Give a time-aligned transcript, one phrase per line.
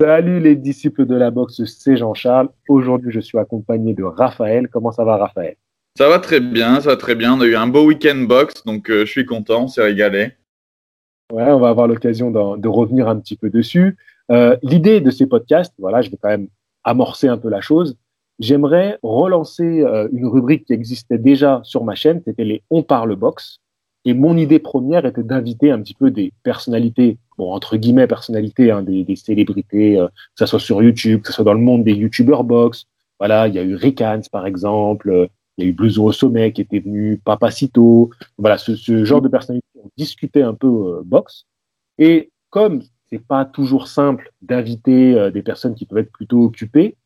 [0.00, 2.48] Salut les disciples de la boxe, c'est Jean-Charles.
[2.68, 4.68] Aujourd'hui, je suis accompagné de Raphaël.
[4.68, 5.54] Comment ça va, Raphaël?
[5.96, 7.34] Ça va très bien, ça va très bien.
[7.34, 10.32] On a eu un beau week-end boxe, donc euh, je suis content, on s'est régalé.
[11.32, 13.96] Ouais, on va avoir l'occasion de revenir un petit peu dessus.
[14.32, 16.48] Euh, l'idée de ces podcasts, voilà, je vais quand même
[16.82, 17.96] amorcer un peu la chose.
[18.40, 23.14] J'aimerais relancer euh, une rubrique qui existait déjà sur ma chaîne, c'était les On parle
[23.14, 23.60] boxe.
[24.04, 28.70] Et mon idée première était d'inviter un petit peu des personnalités, bon, entre guillemets, personnalités,
[28.70, 31.84] hein, des, célébrités, euh, que ce soit sur YouTube, que ce soit dans le monde
[31.84, 32.84] des YouTubers box.
[33.18, 36.12] Voilà, il y a eu Ricans, par exemple, euh, il y a eu Blouson au
[36.12, 38.10] sommet qui était venu, Papacito.
[38.36, 41.46] Voilà, ce, genre de personnalités ont discuté un peu euh, boxe.
[41.98, 46.96] Et comme c'est pas toujours simple d'inviter des personnes qui peuvent être plutôt occupées,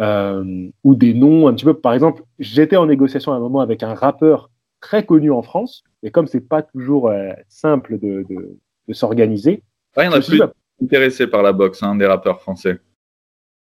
[0.00, 3.82] ou des noms un petit peu, par exemple, j'étais en négociation à un moment avec
[3.84, 4.50] un rappeur
[4.82, 9.62] très connu en France, et comme c'est pas toujours euh, simple de, de, de s'organiser.
[9.96, 10.42] il y en a plus
[10.82, 12.80] intéressés par la boxe, hein, des rappeurs français.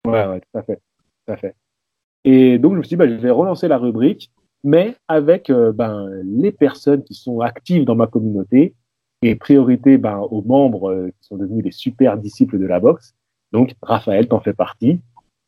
[0.07, 0.77] Ouais, ouais, tout à fait.
[1.27, 1.55] Tout à fait.
[2.23, 4.31] Et donc, je me suis dit, bah, je vais relancer la rubrique,
[4.63, 8.73] mais avec euh, ben, les personnes qui sont actives dans ma communauté
[9.21, 13.13] et priorité ben, aux membres euh, qui sont devenus les super disciples de la boxe.
[13.51, 14.99] Donc, Raphaël t'en fait partie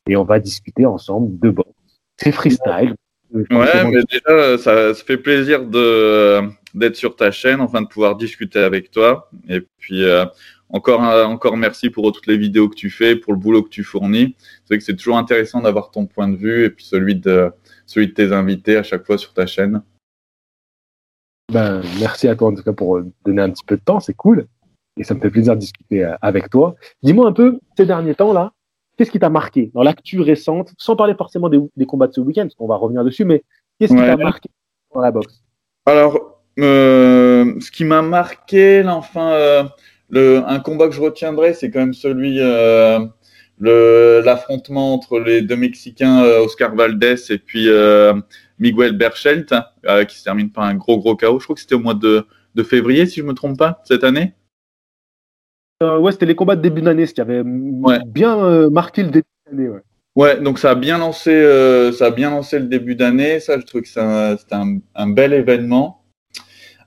[0.07, 1.69] et on va discuter ensemble de boxe.
[2.17, 2.95] C'est freestyle,
[3.35, 6.41] Ouais, mais déjà, ça, ça fait plaisir de
[6.73, 9.29] d'être sur ta chaîne, enfin de pouvoir discuter avec toi.
[9.49, 10.25] Et puis euh,
[10.69, 13.83] encore encore merci pour toutes les vidéos que tu fais, pour le boulot que tu
[13.83, 14.35] fournis.
[14.39, 17.51] C'est vrai que c'est toujours intéressant d'avoir ton point de vue et puis celui de
[17.85, 19.81] celui de tes invités à chaque fois sur ta chaîne.
[21.51, 24.15] Ben, merci à toi en tout cas pour donner un petit peu de temps, c'est
[24.15, 24.47] cool.
[24.97, 26.75] Et ça me fait plaisir de discuter euh, avec toi.
[27.03, 28.53] Dis-moi un peu, ces derniers temps là,
[28.97, 32.43] Qu'est-ce qui t'a marqué dans l'actu récente, sans parler forcément des, combats de ce week-end,
[32.43, 33.43] parce qu'on va revenir dessus, mais
[33.79, 34.49] qu'est-ce qui t'a marqué
[34.93, 35.43] dans la boxe?
[35.85, 39.63] Alors, euh, ce qui m'a marqué, là, enfin, euh,
[40.09, 43.05] le, un combat que je retiendrai, c'est quand même celui, euh,
[43.59, 47.67] l'affrontement entre les deux Mexicains, Oscar Valdez et puis
[48.59, 49.53] Miguel Berchelt,
[50.07, 51.39] qui se termine par un gros, gros chaos.
[51.39, 54.03] Je crois que c'était au mois de, de février, si je me trompe pas, cette
[54.03, 54.33] année.
[55.83, 59.09] Euh, ouais, c'était les combats de début d'année, ce qui avait bien euh, marqué le
[59.09, 59.67] début d'année.
[59.67, 59.81] Ouais.
[60.15, 60.41] ouais.
[60.41, 63.41] donc ça a bien lancé, euh, ça a bien lancé le début d'année.
[63.41, 66.01] Ça, je trouve que c'était un, un, bel événement.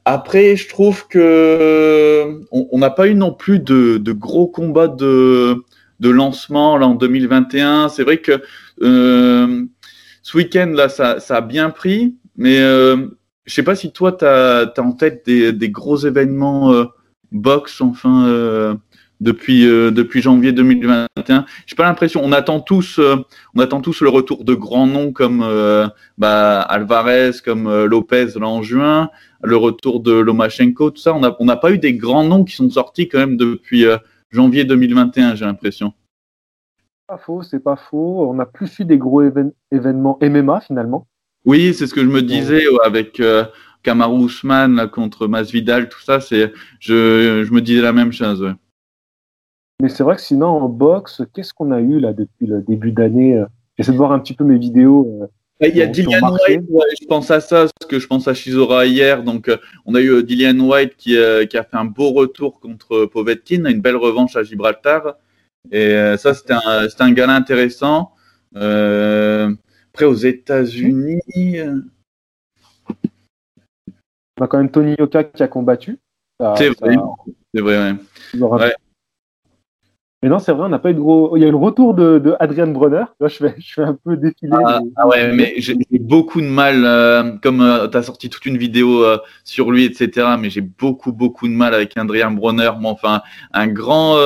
[0.07, 5.63] Après, je trouve que on n'a pas eu non plus de, de, gros combats de,
[6.01, 7.91] de lancement là en 2021.
[7.91, 8.43] C'est vrai que
[8.81, 13.09] ce week-end là, ça, ça, a bien pris, mais je
[13.49, 16.87] sais pas si toi, tu as, as, en tête des, des gros événements
[17.33, 18.75] box enfin euh,
[19.21, 21.45] depuis euh, depuis janvier 2021.
[21.67, 22.21] J'ai pas l'impression.
[22.23, 23.17] On attend tous euh,
[23.55, 25.45] on attend tous le retour de grands noms comme
[26.19, 29.11] bah, Alvarez, comme Lopez là en juin,
[29.43, 31.15] le retour de Lomachenko, tout ça.
[31.15, 33.85] On n'a on n'a pas eu des grands noms qui sont sortis quand même depuis
[34.31, 35.35] janvier 2021.
[35.35, 35.93] J'ai l'impression.
[37.07, 38.29] Pas faux, c'est pas faux.
[38.31, 39.23] On a plus eu des gros
[39.73, 41.07] événements MMA finalement.
[41.47, 43.21] Oui, c'est ce que je me disais avec
[43.89, 48.53] Kamaru Usman contre Masvidal, tout ça, c'est, je, je, me disais la même chose.
[49.81, 52.93] Mais c'est vrai que sinon en boxe, qu'est-ce qu'on a eu là depuis le début
[52.93, 53.47] d'année euh,
[53.79, 55.31] J'essaie de voir un petit peu mes vidéos.
[55.63, 56.67] Euh, il y a Dillian White,
[57.01, 59.23] je pense à ça, parce que je pense à Shizora hier.
[59.23, 59.57] Donc, euh,
[59.87, 61.17] on a eu Dillian White qui,
[61.49, 65.15] qui, a fait un beau retour contre Povetkin, une belle revanche à Gibraltar.
[65.73, 68.13] Et ça, c'était un, un gala intéressant.
[68.55, 71.21] après, aux États-Unis,
[74.39, 75.99] on a quand même Tony Yoka qui a combattu.
[76.57, 76.97] C'est vrai,
[77.55, 77.93] c'est vrai,
[78.33, 78.75] ouais.
[80.23, 81.37] Mais non, c'est vrai, on n'a pas eu de gros.
[81.37, 83.05] Il y a eu le retour de, de Adrian Bronner.
[83.21, 84.51] Là, je fais, je fais un peu défiler.
[84.53, 88.45] Ah, ah ouais, mais j'ai beaucoup de mal, euh, comme euh, tu as sorti toute
[88.45, 90.27] une vidéo euh, sur lui, etc.
[90.41, 92.71] Mais j'ai beaucoup, beaucoup de mal avec Adrian Bronner.
[92.81, 93.23] Mais enfin,
[93.53, 94.17] un grand,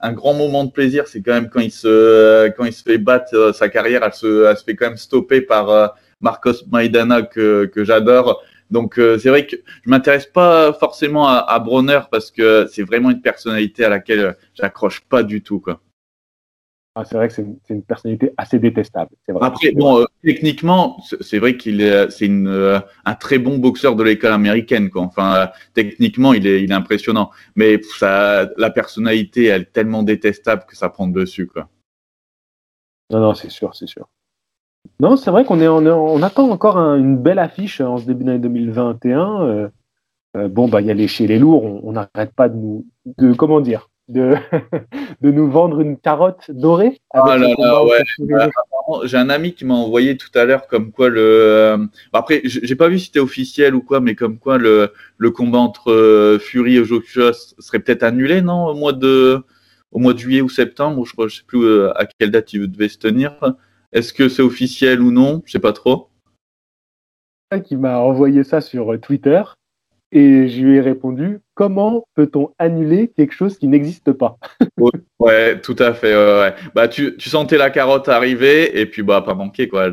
[0.00, 2.98] un grand moment de plaisir, c'est quand même quand il se, quand il se fait
[2.98, 7.66] battre, sa carrière, elle se, elle se fait quand même stopper par Marcos Maidana que,
[7.66, 8.42] que j'adore.
[8.72, 12.82] Donc euh, c'est vrai que je m'intéresse pas forcément à, à Bronner parce que c'est
[12.82, 15.80] vraiment une personnalité à laquelle j'accroche pas du tout quoi.
[16.94, 19.12] Ah, c'est vrai que c'est une, personnalité assez détestable.
[19.26, 19.46] Vrai.
[19.46, 24.02] Après, bon, euh, techniquement, c'est vrai qu'il est, c'est euh, un très bon boxeur de
[24.02, 24.90] l'école américaine.
[24.90, 25.00] Quoi.
[25.00, 27.30] Enfin, techniquement, il est, il est impressionnant.
[27.56, 31.46] Mais ça, la personnalité, elle est tellement détestable que ça prend dessus.
[31.46, 31.70] Quoi.
[33.08, 34.06] Non, non, c'est sûr, c'est sûr.
[35.02, 38.38] Non, c'est vrai qu'on est, on, attend encore une belle affiche en ce début d'année
[38.38, 39.42] 2021.
[39.42, 39.68] Euh,
[40.36, 42.86] euh, bon, bah, il y a les chez les lourds, on n'arrête pas de nous,
[43.18, 44.34] de comment dire, de,
[45.20, 47.00] de nous vendre une carotte dorée.
[47.10, 48.02] Ah là là, ouais.
[48.20, 48.48] Bah,
[49.02, 51.20] j'ai un ami qui m'a envoyé tout à l'heure comme quoi le.
[51.20, 51.78] Euh,
[52.12, 55.58] après, j'ai pas vu si c'était officiel ou quoi, mais comme quoi le, le combat
[55.58, 59.42] entre Fury et Joshua serait peut-être annulé, non, au mois de
[59.90, 62.88] au mois de juillet ou septembre, je ne sais plus à quelle date il devait
[62.88, 63.34] se tenir.
[63.92, 65.42] Est-ce que c'est officiel ou non?
[65.44, 66.08] Je sais pas trop.
[67.64, 69.42] Qui m'a envoyé ça sur Twitter
[70.10, 74.38] et je lui ai répondu comment peut-on annuler quelque chose qui n'existe pas?
[75.18, 76.16] Ouais, tout à fait.
[76.16, 79.86] Ouais, Bah, tu, tu, sentais la carotte arriver et puis bah pas manqué quoi.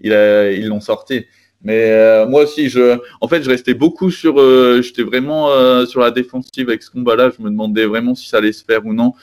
[0.00, 1.26] ils l'ont sorti.
[1.64, 5.86] Mais euh, moi aussi, je, en fait, je restais beaucoup sur, euh, j'étais vraiment euh,
[5.86, 7.30] sur la défensive avec ce combat-là.
[7.36, 9.14] Je me demandais vraiment si ça allait se faire ou non.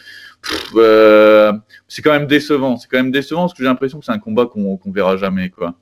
[1.87, 2.77] C'est quand même décevant.
[2.77, 5.17] C'est quand même décevant parce que j'ai l'impression que c'est un combat qu'on qu'on verra
[5.17, 5.75] jamais, quoi.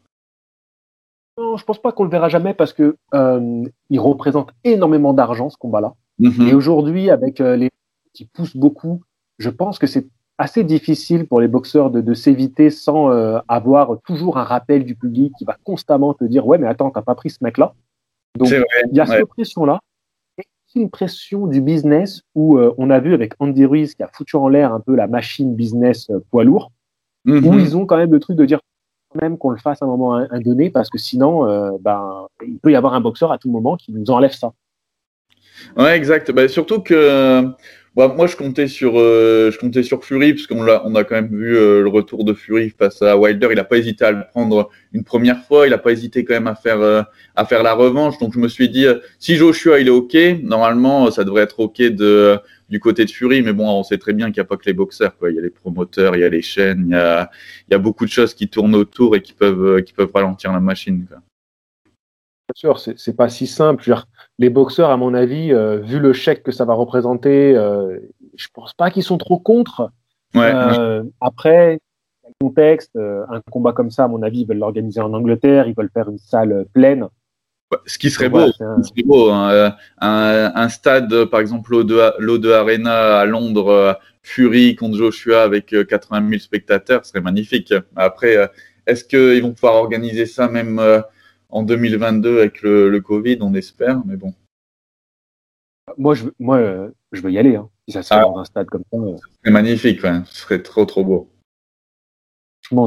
[1.37, 5.49] Non, je pense pas qu'on le verra jamais parce que euh, il représente énormément d'argent
[5.49, 5.93] ce combat-là.
[6.19, 6.47] Mhm.
[6.47, 7.69] Et aujourd'hui, avec euh, les
[8.13, 9.03] qui poussent beaucoup,
[9.37, 10.07] je pense que c'est
[10.39, 14.95] assez difficile pour les boxeurs de, de s'éviter sans euh, avoir toujours un rappel du
[14.95, 17.73] public qui va constamment te dire ouais mais attends t'as pas pris ce mec-là.
[18.37, 19.79] Donc il y a cette pression-là.
[19.81, 19.86] Et
[20.75, 24.35] une pression du business où euh, on a vu avec Andy Ruiz qui a foutu
[24.35, 26.71] en l'air un peu la machine business euh, poids lourd,
[27.25, 27.45] mhm.
[27.45, 28.59] où ils ont quand même le truc de dire
[29.15, 32.59] même qu'on le fasse à un moment un, donné parce que sinon, euh, ben, il
[32.59, 34.53] peut y avoir un boxeur à tout moment qui nous enlève ça.
[35.75, 36.31] Ouais, exact.
[36.31, 37.49] Bah, surtout que
[37.97, 41.03] bah, moi, je comptais sur, euh, je comptais sur Fury parce qu'on a, on a
[41.03, 43.47] quand même vu euh, le retour de Fury face à Wilder.
[43.49, 45.65] Il n'a pas hésité à le prendre une première fois.
[45.65, 48.19] Il n'a pas hésité quand même à faire, à faire la revanche.
[48.19, 48.85] Donc, je me suis dit,
[49.17, 52.37] si Joshua il est ok, normalement, ça devrait être ok de
[52.69, 54.65] du côté de Fury, mais bon, on sait très bien qu'il n'y a pas que
[54.65, 55.31] les boxeurs, quoi.
[55.31, 57.31] Il y a les promoteurs, il y a les chaînes, il y a,
[57.67, 60.51] il y a beaucoup de choses qui tournent autour et qui peuvent, qui peuvent ralentir
[60.51, 61.05] la machine.
[61.09, 61.19] Quoi.
[62.47, 63.93] Bien sûr, c'est pas si simple.
[64.39, 67.99] les boxeurs, à mon avis, euh, vu le chèque que ça va représenter, euh,
[68.35, 69.91] je pense pas qu'ils sont trop contre.
[70.33, 70.51] Ouais.
[70.53, 71.79] Euh, après,
[72.23, 75.67] le contexte, euh, un combat comme ça, à mon avis, ils veulent l'organiser en Angleterre,
[75.67, 77.07] ils veulent faire une salle pleine.
[77.85, 78.45] Ce qui serait beau,
[79.05, 79.75] beau hein.
[79.99, 86.29] Un, un, stade, par exemple, l'O2 Arena à Londres, Fury contre Joshua avec 80 euh,
[86.29, 87.73] 000 spectateurs, ce serait magnifique.
[87.97, 88.37] Après,
[88.85, 90.81] est-ce qu'ils vont pouvoir organiser ça même
[91.49, 94.33] en 2022 avec le, le Covid On espère, mais bon.
[95.97, 96.59] Moi, je, moi,
[97.11, 97.55] je veux y aller.
[97.55, 98.21] Hein, si ça fait ah.
[98.23, 98.97] dans un stade comme ça.
[99.43, 100.19] C'est magnifique, ouais.
[100.25, 101.29] ce serait trop, trop beau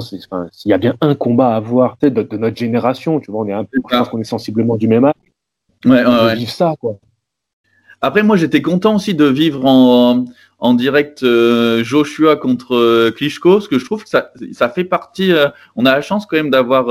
[0.01, 3.49] s'il y a bien un combat à voir de, de, notre génération, tu vois, on
[3.49, 5.15] est un peu, je pense qu'on est sensiblement du même âge.
[5.85, 6.99] Ouais, ouais, Vivre ça, quoi.
[8.03, 10.25] Après, moi, j'étais content aussi de vivre en,
[10.59, 14.85] en direct euh, Joshua contre euh, Klitschko, parce que je trouve que ça, ça fait
[14.85, 15.33] partie.
[15.33, 16.87] Euh, on a la chance quand même d'avoir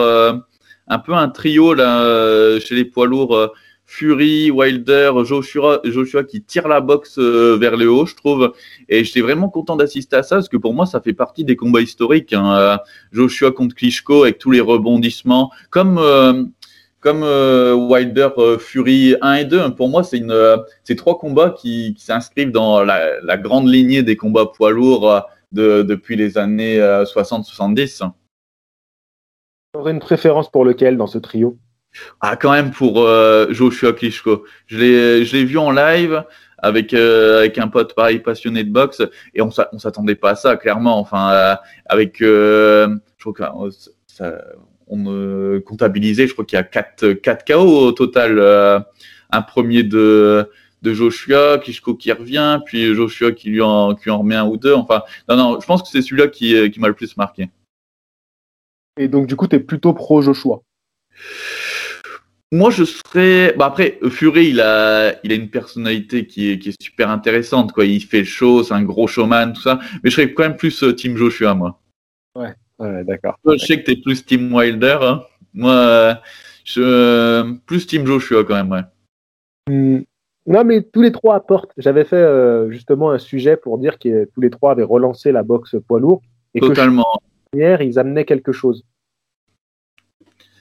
[0.90, 3.52] un peu un trio là chez les poids lourds
[3.92, 8.54] Fury, Wilder, Joshua, Joshua qui tire la boxe euh, vers le haut, je trouve.
[8.88, 11.56] Et j'étais vraiment content d'assister à ça parce que pour moi, ça fait partie des
[11.56, 12.32] combats historiques.
[12.32, 12.56] Hein.
[12.56, 12.78] Euh,
[13.12, 16.46] Joshua contre Klitschko avec tous les rebondissements, comme euh,
[17.00, 19.74] comme Wilder, Fury 1 et 2.
[19.74, 24.04] Pour moi, c'est une c'est trois combats qui, qui s'inscrivent dans la, la, grande lignée
[24.04, 28.04] des combats poids lourds de, depuis les années 60-70.
[29.76, 31.60] Aurais une préférence pour lequel dans ce trio?
[32.22, 34.44] Ah, quand même pour euh, Joshua Klitschko.
[34.66, 36.24] Je l'ai, je l'ai vu en live
[36.58, 39.04] avec euh, avec un pote pareil passionné de boxe
[39.36, 40.98] et on on s'attendait pas à ça clairement.
[41.00, 41.56] Enfin, euh,
[41.86, 43.70] avec, euh, je crois qu'on
[44.88, 48.40] on comptabilisait, je crois qu'il y a 4 quatre KO au total.
[49.32, 50.50] un premier de
[50.82, 54.58] de Joshua, Klitschko qui revient, puis Joshua qui lui en qui en remet un ou
[54.58, 54.74] deux.
[54.74, 57.50] Enfin, non non, je pense que c'est celui-là qui qui m'a le plus marqué.
[59.00, 60.62] Et donc du coup, tu es plutôt pro Joshua.
[62.52, 63.54] Moi, je serais.
[63.58, 67.72] Bah après, Fury, il a, il a une personnalité qui est, qui est super intéressante.
[67.72, 67.86] Quoi.
[67.86, 69.80] Il fait le show, c'est un gros showman, tout ça.
[70.04, 71.80] Mais je serais quand même plus euh, Team Joshua, moi.
[72.36, 73.38] Ouais, ouais d'accord.
[73.46, 74.98] Je sais que tu es plus Team Wilder.
[75.02, 75.24] Hein.
[75.54, 76.20] Moi,
[76.66, 78.84] je, plus Team Joshua, quand même, ouais.
[79.70, 80.02] Hmm.
[80.48, 81.72] Non, mais tous les trois apportent.
[81.78, 85.44] J'avais fait euh, justement un sujet pour dire que tous les trois avaient relancé la
[85.44, 86.24] boxe poids lourd.
[86.56, 87.06] Et Totalement.
[87.20, 88.86] Que ils amenaient quelque chose.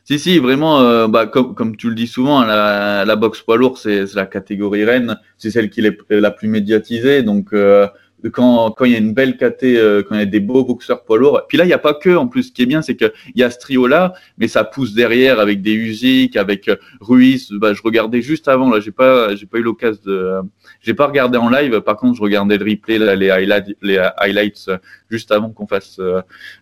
[0.05, 3.77] Si, si, vraiment, euh, bah, comme, tu le dis souvent, la, la boxe poids lourd,
[3.77, 7.23] c'est la catégorie reine, c'est celle qui est la plus médiatisée.
[7.23, 7.87] Donc, euh,
[8.33, 10.65] quand, quand il y a une belle KT, euh, quand il y a des beaux
[10.65, 11.43] boxeurs poids lourds.
[11.49, 13.13] Puis là, il n'y a pas que, en plus, ce qui est bien, c'est qu'il
[13.35, 16.71] y a ce trio-là, mais ça pousse derrière avec des Usyk, avec
[17.01, 17.51] Ruiz.
[17.53, 20.41] Bah, je regardais juste avant, là, j'ai pas, j'ai pas eu l'occasion de,
[20.81, 21.81] j'ai pas regardé en live.
[21.81, 24.71] Par contre, je regardais le replay, là, les highlights, les highlights
[25.11, 26.01] juste avant qu'on fasse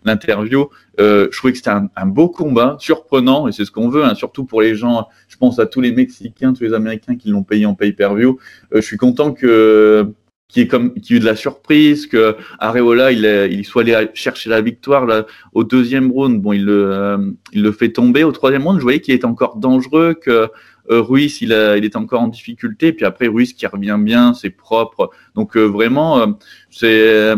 [0.03, 0.69] l'interview.
[0.99, 4.15] Euh, je trouvais que c'était un, beau combat, surprenant, et c'est ce qu'on veut, hein,
[4.15, 7.43] surtout pour les gens, je pense à tous les Mexicains, tous les Américains qui l'ont
[7.43, 8.39] payé en pay-per-view.
[8.73, 10.11] Euh, je suis content que
[10.47, 14.07] qui est comme qui ait eu de la surprise que Areola il, il soit allé
[14.13, 17.17] chercher la victoire là, au deuxième round bon il le euh,
[17.51, 20.49] il le fait tomber au troisième round je voyais qu'il était encore dangereux que
[20.89, 22.93] Ruiz, il, a, il était encore en difficulté.
[22.93, 25.09] Puis après, Ruiz qui revient bien, c'est propre.
[25.35, 26.37] Donc vraiment,
[26.69, 27.35] c'est,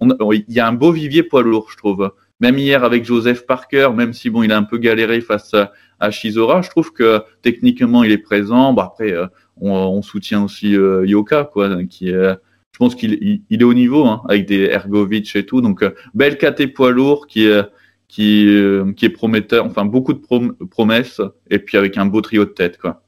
[0.00, 2.12] il y a un beau vivier poids lourd, je trouve.
[2.38, 5.72] Même hier avec Joseph Parker, même si bon, il a un peu galéré face à,
[5.98, 8.72] à Shizora, je trouve que techniquement il est présent.
[8.72, 9.16] Bon, après,
[9.60, 12.36] on, soutient aussi Yoka, quoi, qui est
[12.72, 15.60] je pense qu'il il, est au niveau hein, avec des Ergovic et tout.
[15.60, 17.62] Donc, euh, belle KT poids lourd qui, est,
[18.08, 20.20] qui, euh, qui est prometteur, enfin beaucoup de
[20.66, 22.78] promesses et puis avec un beau trio de tête.
[22.78, 23.02] Quoi.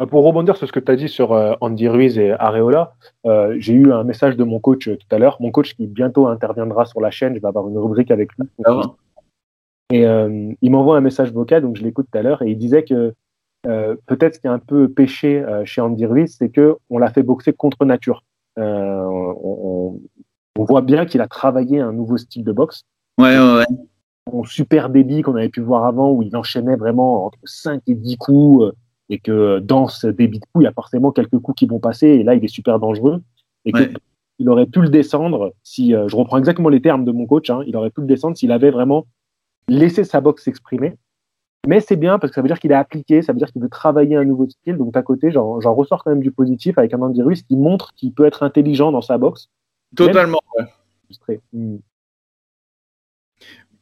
[0.00, 2.94] Euh, pour rebondir sur ce que tu as dit sur Andy Ruiz et Areola,
[3.58, 5.36] j'ai eu un message de mon coach tout à l'heure.
[5.40, 8.48] Mon coach qui bientôt interviendra sur la chaîne, je vais avoir une rubrique avec lui.
[8.64, 8.82] Ah
[9.92, 10.04] et
[10.62, 13.14] il m'envoie un message vocal, donc je l'écoute tout à l'heure, et il disait que
[13.62, 17.52] peut-être ce qui est un peu péché chez Andy Ruiz, c'est qu'on l'a fait boxer
[17.52, 18.24] contre nature.
[18.58, 20.00] Euh, on,
[20.56, 22.84] voit bien qu'il a travaillé un nouveau style de boxe.
[23.18, 23.64] Ouais, ouais, ouais.
[24.30, 27.94] Son super débit qu'on avait pu voir avant, où il enchaînait vraiment entre 5 et
[27.94, 28.72] 10 coups, euh,
[29.10, 31.80] et que dans ce débit de coups, il y a forcément quelques coups qui vont
[31.80, 33.22] passer, et là, il est super dangereux.
[33.66, 37.26] Et qu'il aurait pu le descendre si, euh, je reprends exactement les termes de mon
[37.26, 39.06] coach, hein, il aurait pu le descendre s'il avait vraiment
[39.68, 40.94] laissé sa boxe s'exprimer.
[41.66, 43.62] Mais c'est bien parce que ça veut dire qu'il a appliqué, ça veut dire qu'il
[43.62, 44.76] veut travailler un nouveau style.
[44.76, 47.94] Donc, à côté, j'en ressors quand même du positif avec un Andy Ruiz qui montre
[47.94, 49.48] qu'il peut être intelligent dans sa boxe.
[49.96, 51.40] Totalement, ouais.
[51.52, 51.76] Hmm.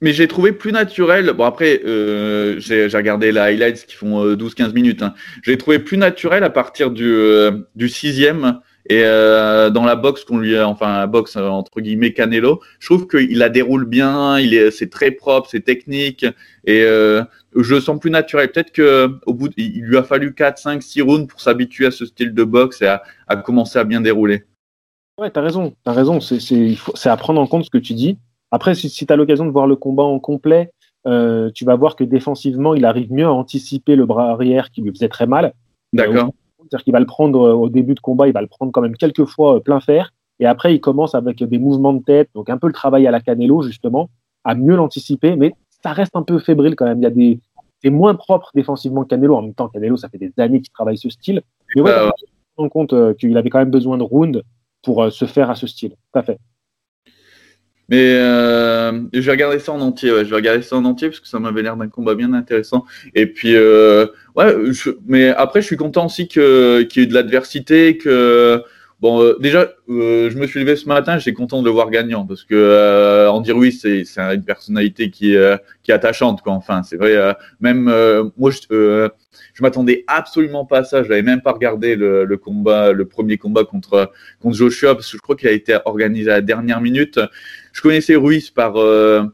[0.01, 1.33] Mais j'ai trouvé plus naturel.
[1.33, 5.03] Bon, après, euh, j'ai regardé les highlights qui font 12-15 euh, minutes.
[5.03, 5.15] Hein.
[5.43, 10.25] J'ai trouvé plus naturel à partir du, euh, du sixième et euh, dans la boxe
[10.25, 13.85] qu'on lui, a, enfin la boxe euh, entre guillemets Canelo, je trouve qu'il la déroule
[13.85, 16.25] bien, il est, c'est très propre, c'est technique
[16.65, 17.23] et euh,
[17.55, 18.51] je le sens plus naturel.
[18.51, 21.91] Peut-être que au bout, il lui a fallu 4, 5, 6 rounds pour s'habituer à
[21.91, 24.45] ce style de boxe et à, à commencer à bien dérouler.
[25.19, 26.21] Ouais, t'as raison, t'as raison.
[26.21, 28.19] C'est, c'est, c'est à prendre en compte ce que tu dis.
[28.51, 30.71] Après, si, si tu as l'occasion de voir le combat en complet,
[31.07, 34.83] euh, tu vas voir que défensivement, il arrive mieux à anticiper le bras arrière qui
[34.83, 35.53] lui faisait très mal.
[35.93, 36.31] D'accord.
[36.73, 38.81] C'est-à-dire qu'il va le prendre euh, au début de combat, il va le prendre quand
[38.81, 40.15] même quelques fois euh, plein fer.
[40.41, 43.11] Et après, il commence avec des mouvements de tête, donc un peu le travail à
[43.11, 44.09] la Canelo, justement,
[44.45, 45.37] à mieux l'anticiper.
[45.37, 45.53] Mais
[45.83, 46.99] ça reste un peu fébrile quand même.
[46.99, 47.41] Il y a des,
[47.83, 49.37] c'est moins propre défensivement que Canelo.
[49.37, 51.43] En même temps, Canelo, ça fait des années qu'il travaille ce style.
[51.77, 51.93] Mais ouais,
[52.57, 54.43] on compte euh, qu'il avait quand même besoin de rounds
[54.83, 55.91] pour se faire à ce style.
[55.91, 56.39] Tout à fait.
[57.93, 60.11] Mais euh, je vais regarder ça en entier.
[60.11, 60.25] Ouais.
[60.25, 62.87] Je vais regarder ça en entier parce que ça m'avait l'air d'un combat bien intéressant.
[63.15, 64.57] Et puis, euh, ouais.
[65.07, 68.63] mais après, je suis content aussi qu'il y ait eu de l'adversité, que
[69.03, 71.91] Bon, euh, déjà, euh, je me suis levé ce matin, j'étais content de le voir
[71.91, 75.35] gagnant parce que euh, Andy Ruiz, c'est c'est une personnalité qui
[75.83, 76.53] qui est attachante quoi.
[76.53, 77.35] Enfin, c'est vrai.
[77.59, 77.93] même
[78.37, 79.09] moi, je,
[79.55, 81.03] je m'attendais absolument pas à ça.
[81.03, 85.11] Je n'avais même pas regardé le, le, combat, le premier combat contre contre Joshua parce
[85.11, 87.19] que je crois qu'il a été organisé à la dernière minute.
[87.73, 88.75] Je connaissais Ruiz par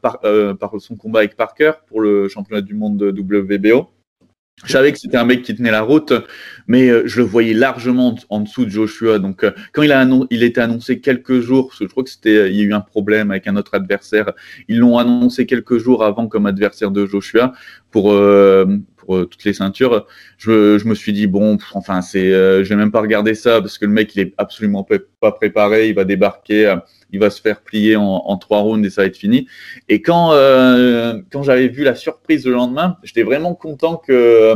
[0.01, 0.21] par,
[0.59, 3.91] par son combat avec Parker pour le championnat du monde de WBO.
[4.65, 6.13] Je savais que c'était un mec qui tenait la route,
[6.67, 9.19] mais euh, je le voyais largement en dessous de Joshua.
[9.19, 12.61] Donc, euh, quand il a annoncé quelques jours, je crois que c'était, euh, il y
[12.61, 14.33] a eu un problème avec un autre adversaire.
[14.69, 17.53] Ils l'ont annoncé quelques jours avant comme adversaire de Joshua
[17.91, 18.13] pour
[19.09, 20.07] pour toutes les ceintures.
[20.37, 23.87] Je, me suis dit bon, enfin c'est, je vais même pas regarder ça parce que
[23.87, 24.87] le mec il est absolument
[25.21, 25.89] pas préparé.
[25.89, 26.77] Il va débarquer
[27.11, 29.47] il va se faire plier en, trois rounds et ça va être fini.
[29.89, 34.55] Et quand euh, quand j'avais vu la surprise le lendemain, j'étais vraiment content que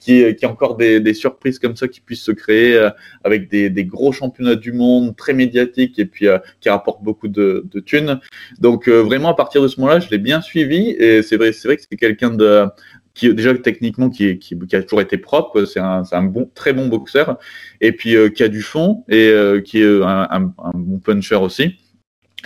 [0.00, 2.90] qu'il y, ait encore des, surprises comme ça qui puissent se créer euh,
[3.22, 7.64] avec des, gros championnats du monde très médiatiques et puis euh, qui rapportent beaucoup de,
[7.70, 8.18] de thunes.
[8.58, 11.68] Donc vraiment à partir de ce moment-là, je l'ai bien suivi et c'est vrai, c'est
[11.68, 12.66] vrai que c'est quelqu'un de
[13.14, 16.72] qui déjà techniquement qui, qui, qui, a toujours été propre, c'est un, un, bon, très
[16.72, 17.38] bon boxeur,
[17.80, 21.76] et puis qui a du fond et qui est un, un, un, bon puncher aussi.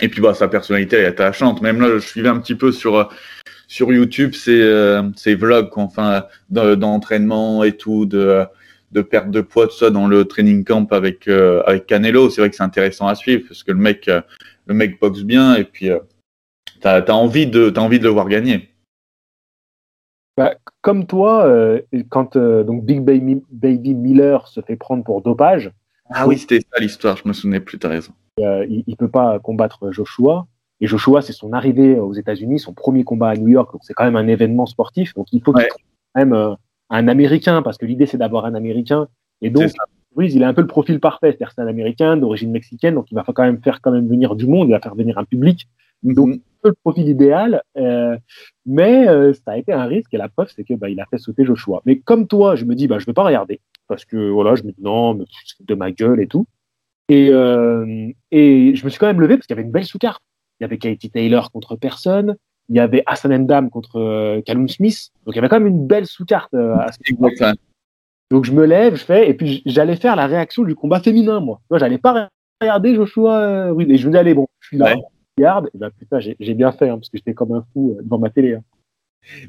[0.01, 1.61] Et puis bah sa personnalité est attachante.
[1.61, 3.09] Même là, je suivais un petit peu sur
[3.67, 8.45] sur YouTube ces euh, ces vlogs enfin d'entraînement et tout de
[8.93, 12.29] de perte de poids tout ça dans le training camp avec euh, avec Canelo.
[12.29, 14.09] C'est vrai que c'est intéressant à suivre parce que le mec
[14.67, 15.99] le mec boxe bien et puis euh,
[16.81, 18.69] t'as as envie de t'as envie de le voir gagner.
[20.81, 25.71] Comme toi, euh, quand donc Big Baby, Miller se fait prendre pour dopage.
[26.09, 27.17] Ah oui, c'était ça l'histoire.
[27.17, 27.77] Je me souvenais plus.
[27.77, 28.13] T'as raison.
[28.39, 30.47] Euh, il ne peut pas combattre Joshua.
[30.79, 33.71] Et Joshua, c'est son arrivée aux États-Unis, son premier combat à New York.
[33.71, 35.13] Donc c'est quand même un événement sportif.
[35.15, 35.81] Donc il faut qu'il trouve
[36.13, 36.53] quand même euh,
[36.89, 39.07] un Américain, parce que l'idée c'est d'avoir un Américain.
[39.41, 39.71] Et donc
[40.15, 43.11] Ruiz, il a un peu le profil parfait, c'est-à-dire c'est un Américain d'origine mexicaine, donc
[43.11, 45.25] il va quand même faire quand même venir du monde, il va faire venir un
[45.25, 45.67] public.
[46.03, 46.13] Mm-hmm.
[46.13, 48.17] Donc un peu le profil idéal, euh,
[48.65, 50.13] mais euh, ça a été un risque.
[50.13, 51.81] Et la preuve, c'est que bah, il a fait sauter Joshua.
[51.85, 54.63] Mais comme toi, je me dis, bah je vais pas regarder parce que voilà, je
[54.63, 55.25] me dis non, mais
[55.61, 56.45] de ma gueule et tout.
[57.09, 59.85] Et, euh, et je me suis quand même levé parce qu'il y avait une belle
[59.85, 60.21] sous-carte.
[60.59, 62.35] Il y avait Katie Taylor contre personne.
[62.69, 65.11] Il y avait Hassan Endam contre Callum Smith.
[65.25, 66.53] Donc il y avait quand même une belle sous-carte.
[66.53, 66.75] Euh,
[68.29, 71.39] Donc je me lève, je fais, et puis j'allais faire la réaction du combat féminin,
[71.39, 71.61] moi.
[71.69, 73.69] Vois, j'allais pas regarder Joshua.
[73.79, 74.95] Et je me dis, allez, bon, je suis là,
[75.37, 75.69] regarde.
[75.73, 78.19] Et ben putain, j'ai bien fait, hein, parce que j'étais comme un fou euh, devant
[78.19, 78.55] ma télé.
[78.55, 78.63] Hein.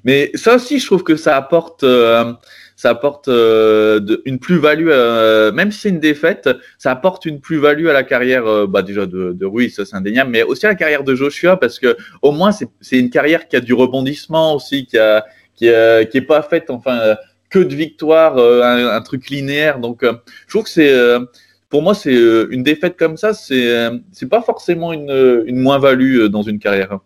[0.03, 2.33] Mais ça aussi, je trouve que ça apporte, euh,
[2.75, 4.89] ça apporte euh, une plus-value,
[5.55, 9.33] même si c'est une défaite, ça apporte une plus-value à la carrière, bah déjà de,
[9.33, 12.51] de Ruiz, c'est indéniable, mais aussi à la carrière de Joshua, parce que au moins
[12.51, 16.71] c'est une carrière qui a du rebondissement aussi, qui a, qui, qui est pas faite,
[16.71, 17.17] enfin
[17.49, 19.79] que de victoires, un, truc linéaire.
[19.79, 20.93] Donc, je trouve que c'est
[21.69, 25.45] pour moi, c'est euh, une défaite comme ça, c'est euh, c'est pas forcément une, euh,
[25.47, 26.99] une moins-value dans une carrière.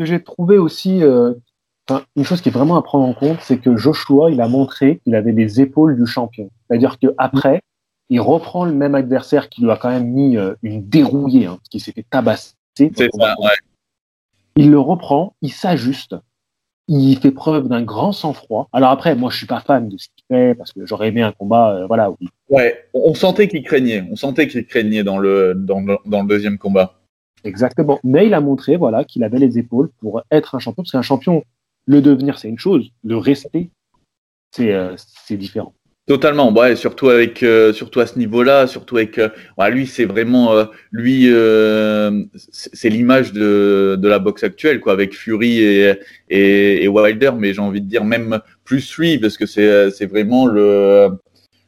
[0.00, 4.30] J'ai trouvé aussi une chose qui est vraiment à prendre en compte, c'est que Joshua,
[4.30, 6.50] il a montré qu'il avait les épaules du champion.
[6.66, 7.60] C'est-à-dire qu'après,
[8.10, 11.78] il reprend le même adversaire qui lui a quand même mis une dérouillée, hein, qui
[11.78, 12.54] s'est fait tabasser.
[12.76, 13.50] C'est ça, ouais.
[14.56, 16.16] Il le reprend, il s'ajuste,
[16.88, 18.68] il fait preuve d'un grand sang-froid.
[18.72, 21.32] Alors après, moi, je suis pas fan de ce fait parce que j'aurais aimé un
[21.32, 22.10] combat, euh, voilà.
[22.10, 22.28] Oui.
[22.48, 24.04] Ouais, on sentait qu'il craignait.
[24.10, 27.00] On sentait qu'il craignait dans le, dans le, dans le deuxième combat.
[27.44, 28.00] Exactement.
[28.04, 30.82] Mais il a montré, voilà, qu'il avait les épaules pour être un champion.
[30.82, 31.44] Parce qu'un champion,
[31.86, 32.90] le devenir, c'est une chose.
[33.02, 33.70] Le rester,
[34.50, 35.74] c'est euh, c'est différent.
[36.06, 39.30] Totalement, ouais, surtout avec, euh, surtout à ce niveau-là, surtout avec, euh,
[39.70, 41.30] lui, c'est vraiment, euh, lui,
[42.52, 45.94] c'est l'image de, de la boxe actuelle, quoi, avec Fury et,
[46.28, 51.08] et, Wilder, mais j'ai envie de dire même plus lui, parce que c'est, vraiment le,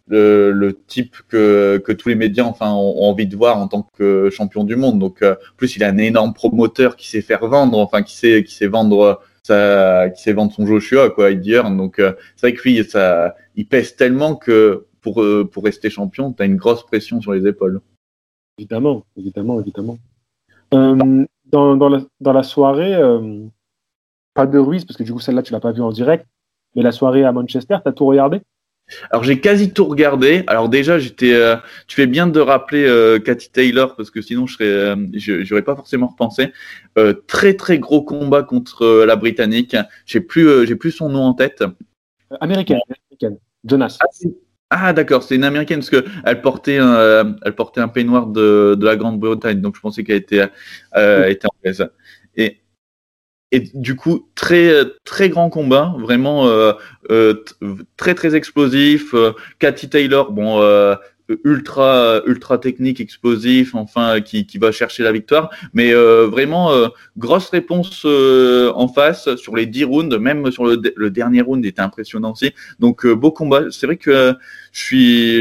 [0.07, 3.88] le, le, type que, que tous les médias, enfin, ont, envie de voir en tant
[3.97, 4.99] que champion du monde.
[4.99, 5.25] Donc,
[5.57, 8.66] plus il a un énorme promoteur qui sait faire vendre, enfin, qui sait, qui sait
[8.66, 13.35] vendre qui sait vendre son Joshua, quoi, Eddie Donc, euh, c'est vrai que lui, ça,
[13.55, 17.33] il pèse tellement que pour, euh, pour rester champion, tu as une grosse pression sur
[17.33, 17.81] les épaules.
[18.59, 19.99] Évidemment, évidemment, évidemment.
[20.75, 22.97] Euh, dans, la, soirée,
[24.35, 26.26] pas de Ruiz, parce que du coup, celle-là, tu l'as pas vue en direct,
[26.75, 28.41] mais la soirée à Manchester, tu as tout regardé?
[29.11, 30.45] Alors j'ai quasi tout regardé.
[30.47, 34.47] Alors déjà j'étais, euh, tu fais bien de rappeler euh, Cathy Taylor parce que sinon
[34.47, 34.97] je serais, euh,
[35.45, 36.52] j'aurais pas forcément repensé.
[37.26, 39.76] très très gros combat contre la britannique.
[40.04, 41.65] J'ai plus, j'ai plus son nom en tête.
[42.41, 43.39] Américaine, américaine.
[43.65, 43.99] Jonas.
[44.00, 44.06] Ah,
[44.71, 48.76] ah d'accord, c'est une américaine parce que elle portait un, elle portait un peignoir de,
[48.78, 50.49] de la Grande-Bretagne, donc je pensais qu'elle était,
[50.95, 51.89] était anglaise.
[52.37, 52.61] Et
[53.52, 56.73] et du coup, très très grand combat, vraiment euh,
[57.11, 57.45] euh,
[57.97, 59.15] très très explosif.
[59.15, 60.61] Euh, Cathy Taylor, bon,
[61.45, 66.73] ultra ultra technique, explosif, enfin qui, qui va chercher la victoire, mais vraiment
[67.17, 71.80] grosse réponse en face sur les 10 rounds, même sur le, le dernier round était
[71.80, 72.52] impressionnant aussi.
[72.80, 73.71] Donc beau combat.
[73.71, 74.35] C'est vrai que
[74.73, 75.41] je suis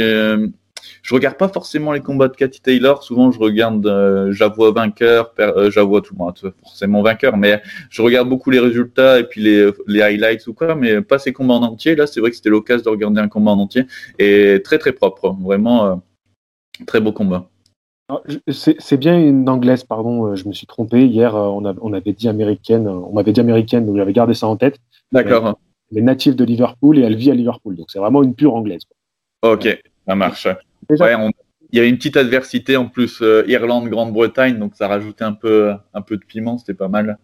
[1.05, 3.03] je regarde pas forcément les combats de Cathy Taylor.
[3.03, 8.01] Souvent, je regarde, euh, j'avoue vainqueur, euh, j'avoue tout le monde, forcément vainqueur, mais je
[8.01, 11.53] regarde beaucoup les résultats et puis les, les highlights ou quoi, mais pas ces combats
[11.53, 11.95] en entier.
[11.95, 13.83] Là, c'est vrai que c'était l'occasion de regarder un combat en entier
[14.17, 15.95] et très très propre, vraiment euh,
[16.87, 17.47] très beau combat.
[18.49, 21.05] C'est bien une anglaise, pardon, euh, je me suis trompé.
[21.05, 24.55] Hier, on, on avait dit américaine, on m'avait dit américaine, donc j'avais gardé ça en
[24.55, 24.79] tête.
[25.11, 25.59] D'accord.
[25.91, 28.55] Elle est native de Liverpool et elle vit à Liverpool, donc c'est vraiment une pure
[28.55, 28.81] anglaise.
[29.43, 29.67] Ok,
[30.07, 30.47] ça marche
[31.75, 35.33] il y avait une petite adversité en plus euh, Irlande, Grande-Bretagne, donc ça rajoutait un
[35.33, 37.17] peu, un peu de piment, c'était pas mal.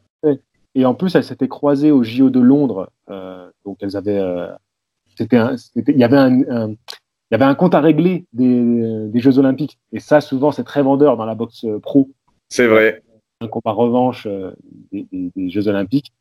[0.76, 4.48] Et en plus, elles s'étaient croisées au JO de Londres, euh, donc elles avaient, euh,
[5.18, 5.38] c'était,
[5.88, 6.78] il y avait un, il
[7.32, 10.82] y avait un compte à régler des, des, Jeux Olympiques, et ça, souvent, c'est très
[10.82, 12.10] vendeur dans la boxe pro.
[12.50, 13.04] C'est vrai.
[13.42, 14.28] Un combat revanche
[14.92, 16.14] des, des, Jeux Olympiques.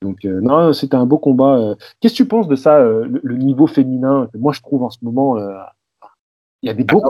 [0.00, 1.74] Donc non, c'était un beau combat.
[2.00, 4.28] Qu'est-ce que tu penses de ça, le, le, niveau féminin?
[4.38, 5.36] Moi, je trouve en ce moment
[6.62, 7.02] il y a des beaux.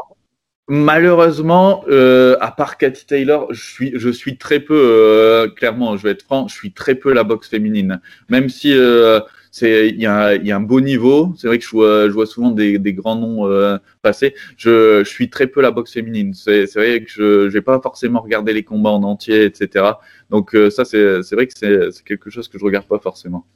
[0.71, 6.03] Malheureusement, euh, à part Cathy Taylor, je suis, je suis très peu, euh, clairement, je
[6.03, 8.03] vais être franc, je suis très peu la boxe féminine.
[8.29, 9.19] Même si euh,
[9.51, 11.33] c'est, il y a, y a un beau niveau.
[11.39, 14.35] C'est vrai que je vois, je vois souvent des, des grands noms passer.
[14.59, 16.35] Je, je suis très peu la boxe féminine.
[16.35, 19.93] C'est, c'est vrai que je, vais pas forcément regarder les combats en entier, etc.
[20.29, 23.47] Donc ça, c'est, c'est vrai que c'est, c'est quelque chose que je regarde pas forcément.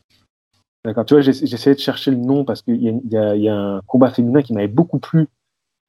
[0.82, 1.04] D'accord.
[1.04, 3.80] Tu vois, j'essayais de chercher le nom parce qu'il y, y, a, y a un
[3.86, 5.28] combat féminin qui m'avait beaucoup plu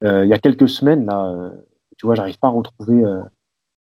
[0.01, 1.49] il y a quelques semaines, là, euh,
[1.97, 3.03] tu vois, j'arrive pas à retrouver.
[3.03, 3.21] Euh,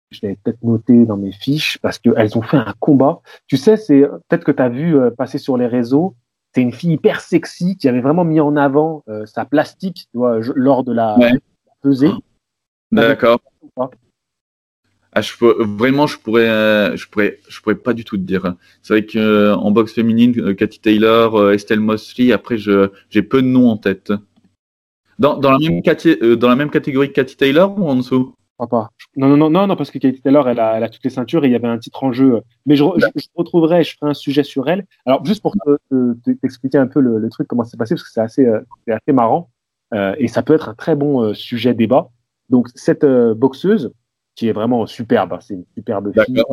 [0.09, 3.21] je l'avais peut-être noté dans mes fiches parce qu'elles ont fait un combat.
[3.47, 6.15] Tu sais, c'est peut-être que tu as vu passer sur les réseaux.
[6.53, 10.41] C'est une fille hyper sexy qui avait vraiment mis en avant sa plastique, tu vois,
[10.53, 11.15] lors de la
[11.81, 12.11] pesée.
[12.91, 13.39] D'accord.
[15.13, 18.55] Ah, je peux, vraiment, je pourrais, je pourrais, je pourrais pas du tout te dire.
[18.81, 23.47] C'est vrai que en boxe féminine, Cathy Taylor, Estelle Mosley, après, je, j'ai peu de
[23.47, 24.11] noms en tête.
[25.21, 25.81] Dans, dans, la même
[26.23, 28.33] euh, dans la même catégorie que Cathy Taylor ou en dessous?
[28.67, 28.89] Pas.
[29.15, 31.11] Non, non, non, non, non parce que Katie Taylor, elle a, elle a toutes les
[31.11, 32.41] ceintures et il y avait un titre en jeu.
[32.65, 34.85] Mais je, je, retrouverai, je ferai un sujet sur elle.
[35.05, 35.55] Alors, juste pour
[36.41, 39.13] t'expliquer un peu le, le, truc, comment c'est passé, parce que c'est assez, euh, assez
[39.13, 39.49] marrant.
[39.93, 42.09] Euh, et ça peut être un très bon euh, sujet débat.
[42.49, 43.93] Donc, cette boxeuse,
[44.35, 46.43] qui est vraiment superbe, hein, c'est une superbe fille.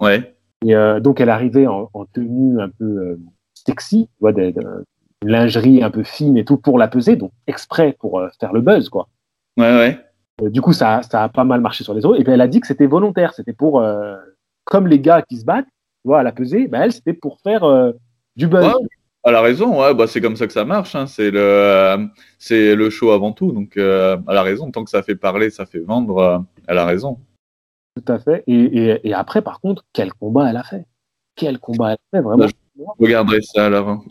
[0.00, 0.34] Ouais.
[0.66, 3.18] Et donc, elle arrivait en, en tenue un peu
[3.54, 4.84] sexy, tu vois, de, de,
[5.24, 8.88] lingerie un peu fine et tout pour la peser, donc exprès pour faire le buzz,
[8.88, 9.08] quoi.
[9.56, 9.98] Ouais, ouais.
[10.42, 12.20] Euh, du coup, ça, ça a pas mal marché sur les autres.
[12.20, 13.34] Et puis elle a dit que c'était volontaire.
[13.34, 14.16] C'était pour, euh,
[14.64, 17.40] comme les gars qui se battent, tu vois, à la pesée, bah, elle, c'était pour
[17.40, 17.92] faire euh,
[18.36, 18.64] du buzz.
[18.64, 18.86] Ouais,
[19.24, 20.94] elle a raison, ouais, bah, c'est comme ça que ça marche.
[20.94, 21.06] Hein.
[21.06, 23.52] C'est le, c'est le show avant tout.
[23.52, 24.70] Donc, elle a raison.
[24.70, 27.18] Tant que ça fait parler, ça fait vendre, elle a raison.
[27.96, 28.44] Tout à fait.
[28.46, 30.84] Et, et, et, après, par contre, quel combat elle a fait?
[31.34, 32.44] Quel combat elle a fait, vraiment?
[32.44, 34.04] Bah, je regarderai ça alors.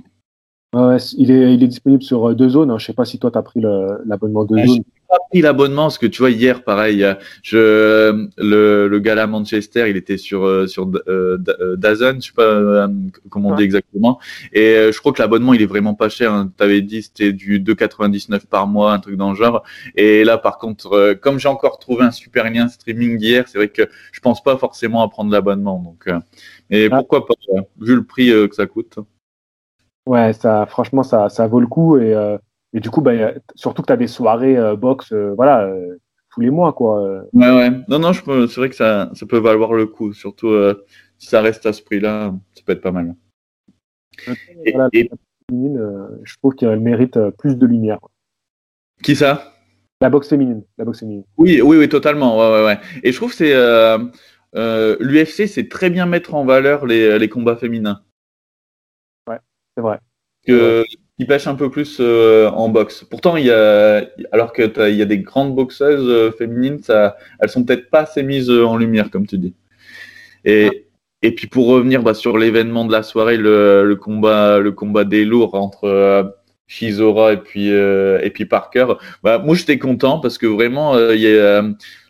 [0.74, 2.72] Ouais, il, est, il est disponible sur deux zones.
[2.72, 2.78] Hein.
[2.78, 5.98] Je sais pas si toi, tu as pris l'abonnement deux zones pas pris l'abonnement parce
[5.98, 7.06] que tu vois hier pareil
[7.42, 12.34] je le, le gala Manchester il était sur euh, sur euh, euh, Dazn je sais
[12.34, 12.88] pas euh,
[13.30, 14.20] comment on dit exactement
[14.52, 16.52] et je crois que l'abonnement il est vraiment pas cher hein.
[16.56, 19.64] tu avais dit c'était du 2,99 par mois un truc dans le genre
[19.96, 23.70] et là par contre comme j'ai encore trouvé un super lien streaming hier c'est vrai
[23.70, 26.10] que je pense pas forcément à prendre l'abonnement donc
[26.70, 26.98] et ah.
[26.98, 27.34] pourquoi pas
[27.80, 28.98] vu le prix que ça coûte
[30.08, 32.16] ouais ça franchement ça ça vaut le coup et
[32.74, 35.98] et du coup, bah, surtout que tu as des soirées euh, box euh, voilà, euh,
[36.32, 36.74] tous les mois.
[36.74, 37.24] Quoi.
[37.34, 37.72] Ouais, ouais.
[37.88, 40.14] Non, non, c'est vrai que ça, ça peut valoir le coup.
[40.14, 40.54] Surtout
[41.18, 43.16] si ça reste à ce prix-là, ça peut être pas mal.
[44.94, 45.10] Et,
[45.50, 48.00] je trouve qu'elle mérite plus de lumière.
[49.02, 49.54] Qui ça?
[50.02, 50.64] La boxe féminine.
[50.78, 51.24] La boxe féminine.
[51.38, 52.38] Oui, oui, oui, totalement.
[52.38, 52.80] Ouais, ouais, ouais.
[53.04, 57.56] Et je trouve que c'est l'UFC, c'est très bien mettre en valeur les, les combats
[57.56, 58.02] féminins.
[59.78, 60.00] C'est vrai.
[60.48, 60.84] Que
[61.20, 63.04] qui pêche un peu plus euh, en boxe.
[63.10, 67.18] Pourtant, il y a, alors que il y a des grandes boxeuses euh, féminines, ça,
[67.40, 69.56] elles sont peut-être pas assez mises euh, en lumière, comme tu dis.
[70.46, 70.88] Et,
[71.24, 75.04] et puis pour revenir bah, sur l'événement de la soirée, le, le, combat, le combat
[75.06, 76.36] des lourds entre
[76.68, 78.86] Shizora et puis et puis Parker.
[79.24, 81.64] Bah, moi, j'étais content parce que vraiment, il y a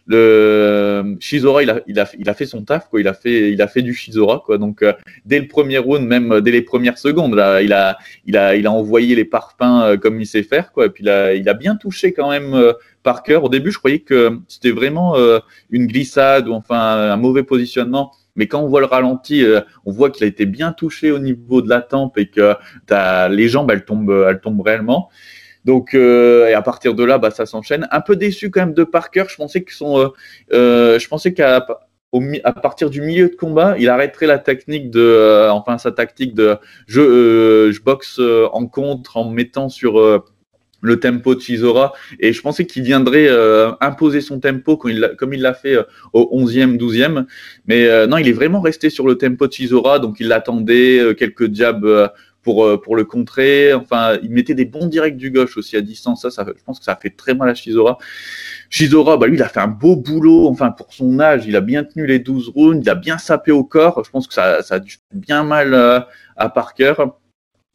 [0.08, 3.02] le Shizora il a, il a, il a fait son taf quoi.
[3.02, 4.58] Il a fait il a fait du Shizora quoi.
[4.58, 4.94] Donc euh,
[5.26, 8.56] dès le premier round même euh, dès les premières secondes là il a il a
[8.56, 10.86] il a envoyé les parpaings euh, comme il sait faire quoi.
[10.86, 14.72] Et puis il a, bien touché quand même Parker au début je croyais que c'était
[14.72, 15.16] vraiment
[15.72, 16.80] une glissade ou enfin
[17.12, 18.12] un mauvais positionnement.
[18.36, 19.44] Mais quand on voit le ralenti,
[19.86, 22.56] on voit qu'il a été bien touché au niveau de la tempe et que
[23.32, 25.10] les jambes, elles tombent, elles tombent réellement.
[25.68, 27.90] Donc, euh, et à partir de là, bah, ça s'enchaîne.
[27.92, 29.26] Un peu déçu quand même de Parker.
[29.28, 30.10] Je pensais euh,
[30.54, 31.68] euh, je pensais qu'à
[32.46, 36.56] à partir du milieu de combat, il arrêterait la technique de, enfin sa tactique de
[36.88, 38.22] je, boxe
[38.54, 40.24] en contre en mettant sur
[40.82, 43.30] le tempo de Chizora et je pensais qu'il viendrait
[43.82, 45.78] imposer son tempo comme il, l'a fait
[46.14, 47.26] au 11e, 12e.
[47.68, 51.54] Mais non, il est vraiment resté sur le tempo de Chizora, donc il l'attendait, quelques
[51.54, 52.10] jabs
[52.48, 53.74] pour, euh, pour le contrer.
[53.74, 56.22] Enfin, il mettait des bons directs du gauche aussi à distance.
[56.22, 57.98] Ça, ça je pense que ça a fait très mal à Shizora.
[58.70, 60.48] Shizora, bah lui, il a fait un beau boulot.
[60.48, 62.82] Enfin, pour son âge, il a bien tenu les 12 rounds.
[62.82, 64.02] Il a bien sapé au corps.
[64.06, 66.00] Je pense que ça, ça a dû bien mal euh,
[66.38, 66.94] à Parker.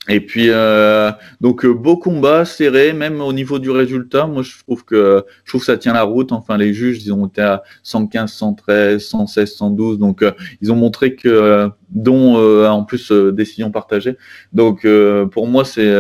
[0.09, 4.59] Et puis euh, donc euh, beau combat serré même au niveau du résultat moi je
[4.59, 6.33] trouve que je trouve que ça tient la route.
[6.33, 10.77] Enfin les juges ils ont été à 115 113 116 112 donc euh, ils ont
[10.77, 12.35] montré que dont
[12.67, 14.17] en plus décision partagée.
[14.53, 14.87] Donc
[15.31, 15.93] pour moi c'est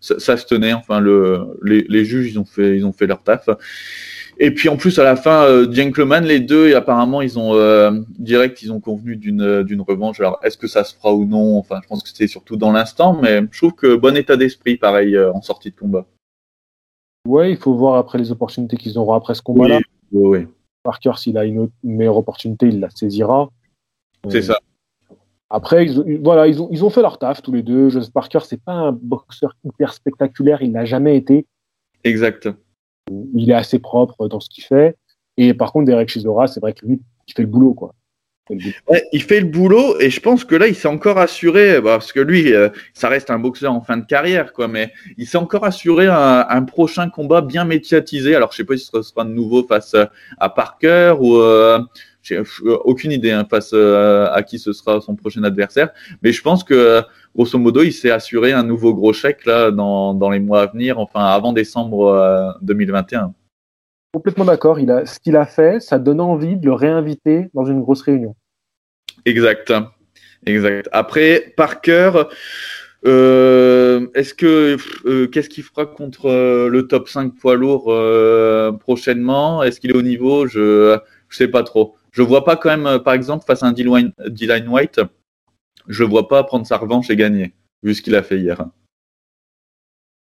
[0.00, 0.72] ça, ça, se tenait.
[0.72, 3.48] Enfin le les, les, juges ils ont fait ils ont fait leur taf
[4.38, 7.54] et puis en plus à la fin, euh, Gentleman, les deux, et apparemment ils ont
[7.54, 10.20] euh, direct, ils ont convenu d'une euh, d'une revanche.
[10.20, 11.58] Alors est-ce que ça se fera ou non?
[11.58, 14.76] Enfin, je pense que c'était surtout dans l'instant, mais je trouve que bon état d'esprit,
[14.76, 16.06] pareil, euh, en sortie de combat.
[17.26, 19.80] Ouais, il faut voir après les opportunités qu'ils auront après ce combat-là.
[20.12, 20.46] Oui, oui.
[20.82, 23.48] Parker, s'il a une, autre, meilleure opportunité, il la saisira.
[24.28, 24.58] C'est ça.
[25.48, 27.88] Après, ils, voilà, ils ont, ils ont fait leur taf tous les deux.
[27.88, 31.46] Joseph Parker, c'est pas un boxeur hyper spectaculaire, il l'a jamais été.
[32.02, 32.48] Exact
[33.10, 34.96] il est assez propre dans ce qu'il fait.
[35.36, 37.94] Et par contre, Derek Chisora, c'est vrai que lui, il fait le boulot, quoi.
[38.50, 42.12] il fait le boulot et je pense que là, il s'est encore assuré, bah, parce
[42.12, 45.38] que lui, euh, ça reste un boxeur en fin de carrière, quoi, mais il s'est
[45.38, 48.34] encore assuré un, prochain combat bien médiatisé.
[48.34, 49.96] Alors, je sais pas si ce sera de nouveau face
[50.38, 51.80] à Parker ou euh,
[52.24, 52.42] j'ai
[52.84, 55.90] aucune idée hein, face euh, à qui ce sera son prochain adversaire,
[56.22, 57.02] mais je pense que
[57.34, 60.66] grosso modo, il s'est assuré un nouveau gros chèque là dans, dans les mois à
[60.66, 63.20] venir, enfin avant décembre 2021.
[63.20, 63.26] Euh,
[64.12, 64.80] Complètement d'accord.
[64.80, 68.02] Il a ce qu'il a fait, ça donne envie de le réinviter dans une grosse
[68.02, 68.34] réunion.
[69.24, 69.72] Exact,
[70.46, 70.88] exact.
[70.92, 72.12] Après, Parker.
[73.06, 77.92] Euh, est-ce que euh, qu'est-ce qu'il fera contre euh, le top 5 poids lourd
[78.80, 79.62] prochainement?
[79.62, 80.46] Est-ce qu'il est au niveau?
[80.46, 81.96] Je je sais pas trop.
[82.14, 85.00] Je vois pas quand même, par exemple, face à un D-Line White,
[85.88, 88.64] je vois pas prendre sa revanche et gagner, vu ce qu'il a fait hier.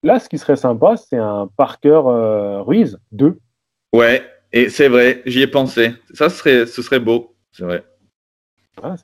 [0.04, 2.02] Là, ce qui serait sympa, c'est un Parker
[2.66, 3.38] Ruiz 2.
[3.94, 5.94] Ouais, et c'est vrai, j'y ai pensé.
[6.14, 7.84] Ça serait, ce serait beau, c'est vrai.
[8.82, 8.96] ça,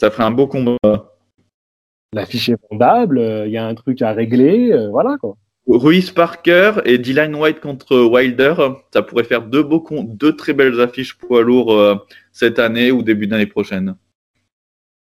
[0.00, 0.76] ça ferait un beau combat
[2.12, 5.36] l'affiche est fondable, euh, il y a un truc à régler, euh, voilà quoi.
[5.68, 8.54] Ruiz Parker et Dylan White contre Wilder,
[8.90, 11.94] ça pourrait faire deux, beaux deux très belles affiches poids lourds euh,
[12.32, 13.94] cette année ou début d'année prochaine.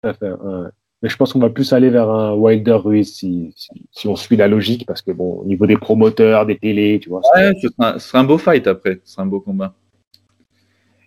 [0.05, 3.53] Mais je pense qu'on va plus aller vers un Wilder Ruiz si,
[3.91, 7.11] si, on suit la logique, parce que bon, au niveau des promoteurs, des télés, tu
[7.11, 7.21] vois.
[7.35, 9.75] Ouais, ce sera, un beau fight après, ce sera un beau combat.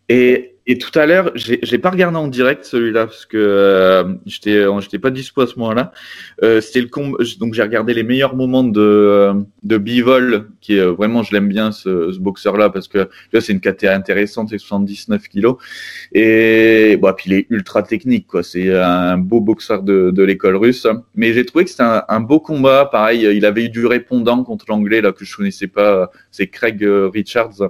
[0.10, 4.66] Et et tout à l'heure, j'ai pas regardé en direct celui-là parce que euh, j'étais
[4.82, 5.94] j'étais pas dispo à ce moment-là.
[6.44, 6.90] Euh, C'était le
[7.40, 9.32] donc j'ai regardé les meilleurs moments de
[9.64, 13.54] de Bivol, qui est vraiment je l'aime bien ce, ce boxeur-là parce que là c'est
[13.54, 15.56] une catégorie intéressante, c'est 79 kilos
[16.12, 18.44] et bon puis il est ultra technique quoi.
[18.44, 20.86] C'est un beau boxeur de de l'école russe.
[21.16, 22.90] Mais j'ai trouvé que c'était un, un, beau combat.
[22.92, 26.12] Pareil, il avait eu du répondant contre l'anglais là que je connaissais pas.
[26.32, 27.70] C'est Craig Richards.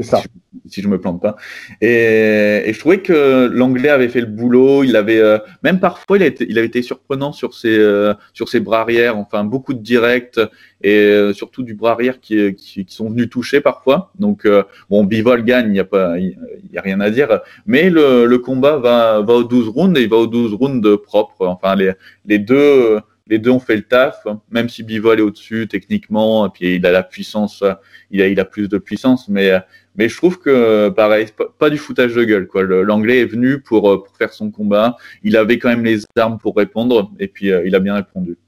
[0.00, 0.22] Ça.
[0.66, 1.36] Si, je me plante pas.
[1.80, 4.82] Et, et je trouvais que l'anglais avait fait le boulot.
[4.84, 8.14] Il avait euh, même parfois il, a été, il avait été surprenant sur ses euh,
[8.32, 9.16] sur ses bras arrière.
[9.18, 10.40] Enfin beaucoup de directs
[10.82, 14.12] et euh, surtout du bras arrière qui, qui, qui, sont venus toucher parfois.
[14.18, 14.48] Donc
[14.88, 16.36] bon, Bivol gagne, il y a pas il
[16.72, 17.40] y a rien à dire.
[17.66, 20.96] Mais le, le combat va va aux 12 rounds et il va aux 12 rounds
[20.96, 21.46] propres.
[21.46, 21.92] Enfin les
[22.26, 26.50] les deux les deux ont fait le taf, même si Bivol est au-dessus techniquement, et
[26.50, 27.62] puis il a la puissance,
[28.10, 29.52] il a, il a plus de puissance, mais,
[29.96, 31.26] mais je trouve que, pareil,
[31.58, 32.62] pas, du foutage de gueule, quoi.
[32.62, 36.56] L'anglais est venu pour, pour, faire son combat, il avait quand même les armes pour
[36.56, 38.38] répondre, et puis euh, il a bien répondu.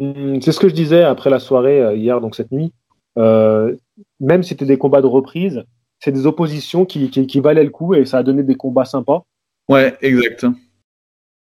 [0.00, 2.72] Hum, c'est ce que je disais après la soirée euh, hier, donc cette nuit.
[3.18, 3.76] Euh,
[4.20, 5.64] même si c'était des combats de reprise,
[5.98, 8.84] c'est des oppositions qui, qui, qui valaient le coup et ça a donné des combats
[8.84, 9.24] sympas.
[9.68, 10.46] Ouais, exact.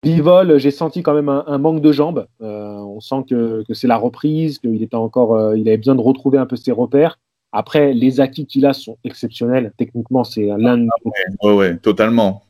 [0.03, 2.25] Bivol, j'ai senti quand même un, manque de jambes.
[2.41, 6.01] Euh, on sent que, c'est la reprise, qu'il était encore, euh, il avait besoin de
[6.01, 7.19] retrouver un peu ses repères.
[7.51, 9.73] Après, les acquis qu'il a sont exceptionnels.
[9.77, 10.87] Techniquement, c'est l'un de
[11.41, 12.43] ouais, ouais, totalement.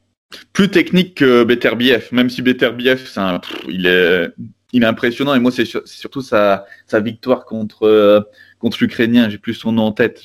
[0.52, 4.28] Plus technique que Beterbiev, même si Beterbiev, un, il est,
[4.74, 5.34] il est impressionnant.
[5.36, 8.20] Et moi, c'est surtout sa, sa victoire contre euh,
[8.60, 9.30] contre l'Ukrainien.
[9.30, 10.24] J'ai plus son nom en tête,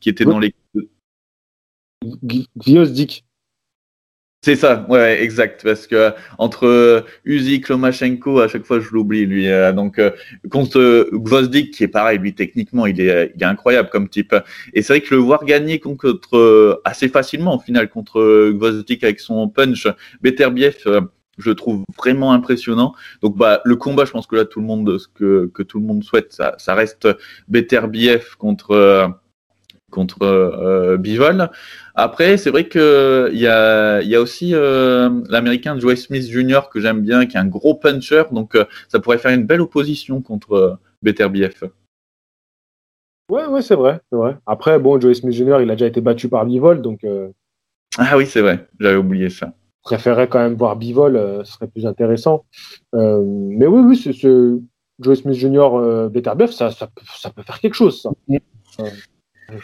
[0.00, 0.54] qui était dans les.
[2.56, 3.25] Gviozdik.
[4.46, 9.26] C'est ça, ouais, exact, parce que entre euh, Usyk, Lomachenko, à chaque fois je l'oublie
[9.26, 9.48] lui.
[9.48, 10.12] Euh, donc euh,
[10.52, 14.36] contre Gvozdik, qui est pareil, lui techniquement il est, incroyable comme type.
[14.72, 19.18] Et c'est vrai que le voir gagner contre assez facilement au final contre Gvozdik avec
[19.18, 19.88] son punch,
[20.22, 20.76] Beterbiev,
[21.38, 22.94] je trouve vraiment impressionnant.
[23.22, 25.80] Donc bah le combat, je pense que là tout le monde, ce que, que tout
[25.80, 27.08] le monde souhaite, ça, ça reste
[27.48, 29.18] Beterbiev contre
[29.96, 31.48] contre euh, Bivol.
[31.94, 36.68] Après, c'est vrai que il y a, y a aussi euh, l'américain Joe Smith Jr.
[36.70, 39.62] que j'aime bien, qui est un gros puncher, donc euh, ça pourrait faire une belle
[39.62, 41.64] opposition contre euh, BTRBF.
[43.30, 44.00] Ouais, ouais, c'est vrai.
[44.44, 45.60] Après, bon, Joe Smith Jr.
[45.62, 47.04] il a déjà été battu par Bivol, donc.
[47.96, 49.54] Ah oui, c'est vrai, j'avais oublié ça.
[49.84, 52.44] Je préférerais quand même voir Bivol, ce serait plus intéressant.
[52.92, 56.10] mais oui, oui, c'est Joe Smith Jr.
[56.10, 58.10] BTRBF, ça, ça, ça, peut faire quelque chose, ça.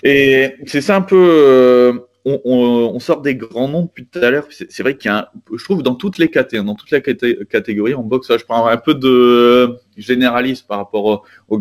[0.02, 1.16] Et c'est ça un peu.
[1.16, 1.92] Euh,
[2.24, 4.46] on, on, on, sort des grands noms depuis tout à l'heure.
[4.50, 7.02] C'est vrai qu'il y a, un, je trouve, dans toutes les catégories, dans toutes les
[7.46, 11.58] catégories en boxe, je prends un peu de généraliste par rapport au, au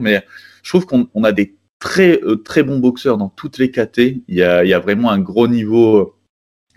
[0.00, 0.22] mais
[0.62, 4.22] je trouve qu'on a des très euh, très bons boxeurs dans toutes les catégories.
[4.28, 6.14] Il y a, il y a vraiment un gros niveau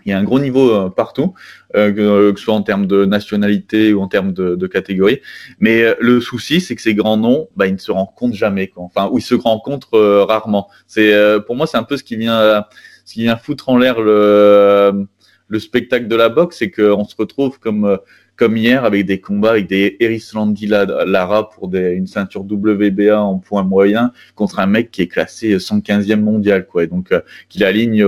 [0.06, 1.34] il y a un gros niveau euh, partout,
[1.74, 5.20] euh, que, ce soit en termes de nationalité ou en termes de, catégorie.
[5.58, 8.72] Mais euh, le souci, c'est que ces grands noms, bah, ils ne se rencontrent jamais,
[8.76, 10.68] enfin, ou ils se rencontrent rarement.
[10.86, 11.12] C'est
[11.46, 12.64] pour moi, c'est un peu ce qui vient,
[13.04, 15.06] ce qui vient foutre en l'air le,
[15.48, 19.66] le spectacle de la boxe, c'est qu'on se retrouve comme hier avec des combats avec
[19.66, 25.02] des Eris Landi Lara pour une ceinture WBA en point moyen contre un mec qui
[25.02, 27.14] est classé 115e mondial quoi et donc
[27.48, 28.04] qu'il aligne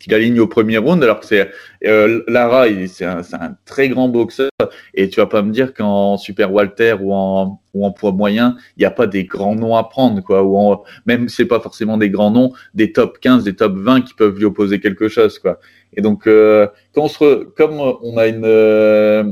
[0.00, 1.50] qu'il aligne au premier round, alors que c'est
[1.86, 4.50] euh, Lara, c'est un, un, très grand boxeur,
[4.94, 8.56] et tu vas pas me dire qu'en super Walter ou en, ou en poids moyen,
[8.76, 11.60] il n'y a pas des grands noms à prendre, quoi, ou en, même c'est pas
[11.60, 15.08] forcément des grands noms, des top 15, des top 20 qui peuvent lui opposer quelque
[15.08, 15.60] chose, quoi.
[15.92, 19.24] Et donc, euh, quand on se comme on a une euh,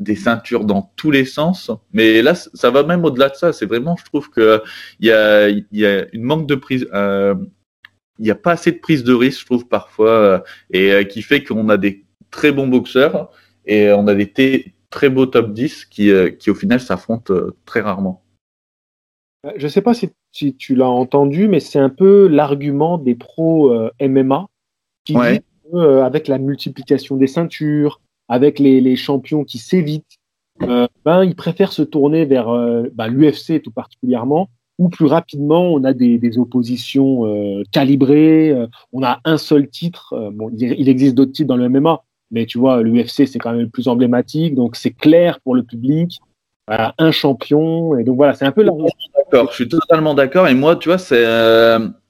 [0.00, 3.52] des ceintures dans tous les sens, mais là, ça va même au-delà de ça.
[3.52, 4.62] C'est vraiment, je trouve que
[5.00, 7.34] il y a, y a une manque de prise, euh,
[8.18, 10.38] il n'y a pas assez de prise de risque, je trouve, parfois, euh,
[10.70, 13.30] et euh, qui fait qu'on a des très bons boxeurs
[13.66, 14.32] et on a des
[14.90, 18.22] très beaux top 10 qui, qui au final s'affrontent très rarement.
[19.56, 23.72] Je ne sais pas si, tu l'as entendu, mais c'est un peu l'argument des pros
[24.00, 24.46] MMA
[25.04, 25.40] qui dit
[25.74, 30.18] avec la multiplication des ceintures, avec les, les champions qui s'évitent,
[30.60, 32.46] ben, ils préfèrent se tourner vers
[32.92, 39.02] ben, l'UFC tout particulièrement ou plus rapidement, on a des, oppositions euh, calibrées, euh, on
[39.02, 40.12] a un seul titre.
[40.12, 43.52] Euh, bon, il existe d'autres titres dans le MMA, mais tu vois, l'UFC, c'est quand
[43.52, 46.20] même plus emblématique, donc c'est clair pour le public.
[46.68, 48.72] Un champion, et donc voilà, c'est un peu la.
[49.16, 51.24] D'accord, je suis totalement d'accord, et moi, tu vois, c'est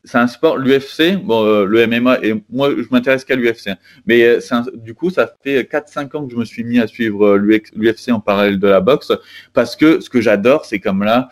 [0.02, 3.68] c'est un sport, l'UFC, bon, le MMA, et moi, je m'intéresse qu'à l'UFC.
[3.68, 3.76] Hein.
[4.06, 4.38] Mais
[4.76, 8.20] du coup, ça fait 4-5 ans que je me suis mis à suivre l'UFC en
[8.20, 9.12] parallèle de la boxe,
[9.52, 11.28] parce que ce que j'adore, c'est comme là,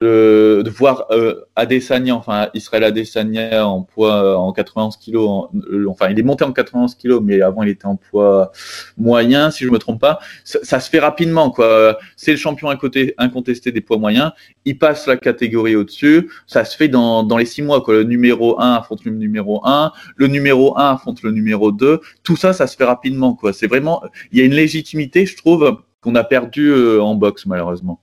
[0.00, 5.86] de, de voir euh, Adesanya, enfin Israël Adesanya en poids euh, en 91 kilos, euh,
[5.88, 8.50] enfin il est monté en 91 kilos, mais avant il était en poids
[8.96, 10.20] moyen, si je me trompe pas.
[10.44, 11.98] Ça, se fait rapidement, quoi.
[12.16, 14.32] C'est le champion incontesté des poids moyens.
[14.64, 16.30] Il passe la catégorie au-dessus.
[16.46, 17.94] Ça se fait dans, les six mois, quoi.
[17.94, 22.00] Le numéro 1 affronte le numéro 1, le numéro 1 affronte le numéro 2.
[22.22, 23.52] Tout ça, ça se fait rapidement, quoi.
[23.52, 28.00] C'est vraiment, il y a une légitimité, je trouve, qu'on a perdu en boxe malheureusement.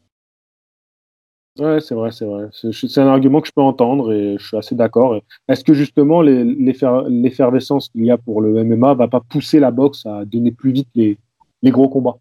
[1.59, 2.49] Ouais, c'est vrai, c'est vrai.
[2.51, 5.19] C'est un argument que je peux entendre et je suis assez d'accord.
[5.47, 10.05] Est-ce que justement l'effervescence qu'il y a pour le MMA va pas pousser la boxe
[10.05, 11.17] à donner plus vite les,
[11.65, 12.17] gros combats?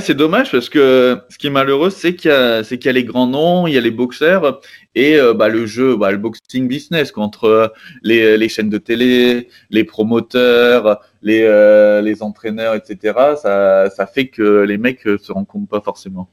[0.00, 3.66] C'est dommage parce que ce qui est malheureux, c'est qu'il y, a les grands noms,
[3.66, 4.62] il y a les boxeurs
[4.94, 9.48] et euh, bah, le jeu, bah, le boxing business contre les, les, chaînes de télé,
[9.68, 13.36] les promoteurs, les, euh, entraîneurs, etc.
[13.36, 16.30] Ça, ça fait que les mecs se compte pas forcément.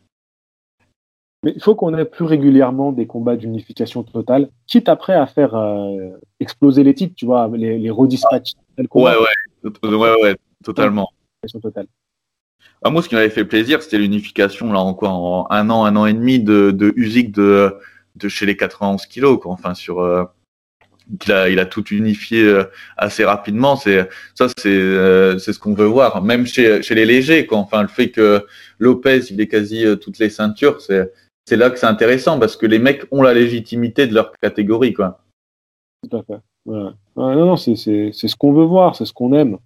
[1.44, 5.56] Mais il faut qu'on ait plus régulièrement des combats d'unification totale, quitte après à faire
[5.56, 8.54] euh, exploser les titres, tu vois, les, les redispatchs.
[8.78, 9.16] Ouais, ouais,
[9.84, 11.10] ouais, ouais, totalement.
[11.62, 11.88] Totale.
[12.82, 15.96] Ah, moi, ce qui m'avait fait plaisir, c'était l'unification, là, encore en un an, un
[15.96, 17.76] an et demi de, de Usyk de,
[18.16, 19.52] de chez les 91 kilos, quoi.
[19.52, 20.24] Enfin, sur, euh,
[21.26, 22.66] il a, il a tout unifié euh,
[22.98, 23.76] assez rapidement.
[23.76, 27.46] C'est ça, c'est euh, c'est ce qu'on veut voir, même chez, chez les légers.
[27.46, 27.58] Quoi.
[27.58, 28.46] Enfin, le fait que
[28.78, 31.12] Lopez il ait quasi toutes les ceintures, c'est
[31.50, 34.94] c'est là que c'est intéressant parce que les mecs ont la légitimité de leur catégorie,
[34.94, 35.20] quoi.
[36.08, 36.40] Tout à fait.
[36.68, 39.58] non, non, c'est ce qu'on veut voir, c'est ce qu'on aime.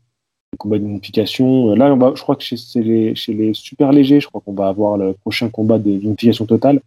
[0.54, 1.76] Le combat d'unification.
[1.76, 4.54] Là, on va, je crois que chez, les, chez les super légers, je crois qu'on
[4.54, 6.80] va avoir le prochain combat d'unification totale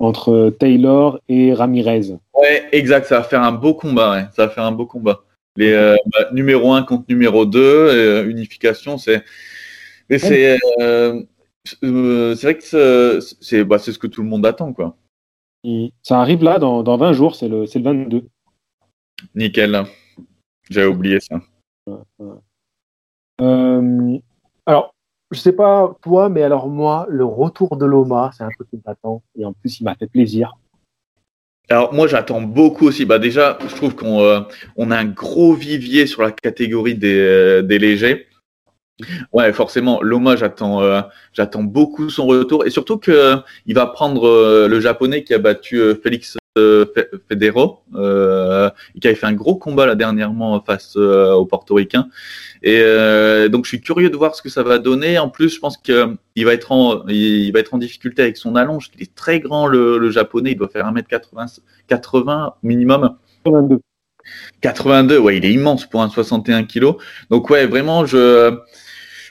[0.00, 2.16] entre Taylor et Ramirez.
[2.34, 3.06] Ouais, exact.
[3.06, 4.12] Ça va faire un beau combat.
[4.14, 4.24] Ouais.
[4.34, 5.20] Ça va faire un beau combat.
[5.56, 9.22] Les euh, bah, numéro 1 contre numéro 2, euh, unification, c'est.
[10.10, 10.58] Mais c'est.
[10.80, 11.22] Euh,
[11.82, 14.72] euh, c'est vrai que c'est bah, ce que tout le monde attend.
[14.72, 14.96] quoi.
[16.02, 18.24] Ça arrive là dans, dans 20 jours, c'est le, le 22.
[19.34, 19.84] Nickel.
[20.70, 21.40] J'avais oublié ça.
[23.40, 24.18] Euh,
[24.66, 24.94] alors,
[25.30, 28.80] je sais pas toi, mais alors moi, le retour de Loma, c'est un truc qui
[28.84, 29.22] m'attend.
[29.36, 30.56] Et en plus, il m'a fait plaisir.
[31.70, 33.04] Alors moi j'attends beaucoup aussi.
[33.04, 34.40] Bah déjà je trouve qu'on euh,
[34.76, 38.27] on a un gros vivier sur la catégorie des, des légers.
[39.32, 40.02] Ouais, forcément.
[40.02, 41.00] Loma, j'attends, euh,
[41.32, 45.34] j'attends beaucoup son retour et surtout que euh, il va prendre euh, le japonais qui
[45.34, 46.36] a battu Félix
[47.28, 52.08] Federo, qui avait fait un gros combat là dernièrement face aux Portoricains.
[52.64, 52.80] Et
[53.48, 55.20] donc je suis curieux de voir ce que ça va donner.
[55.20, 58.56] En plus, je pense qu'il va être en, il va être en difficulté avec son
[58.56, 58.90] allonge.
[58.96, 60.50] Il est très grand le, japonais.
[60.52, 63.16] Il doit faire 1m80, 80 minimum.
[63.44, 63.78] 82.
[64.60, 66.94] 82, ouais, il est immense pour un 61 kg.
[67.30, 68.58] Donc ouais, vraiment, je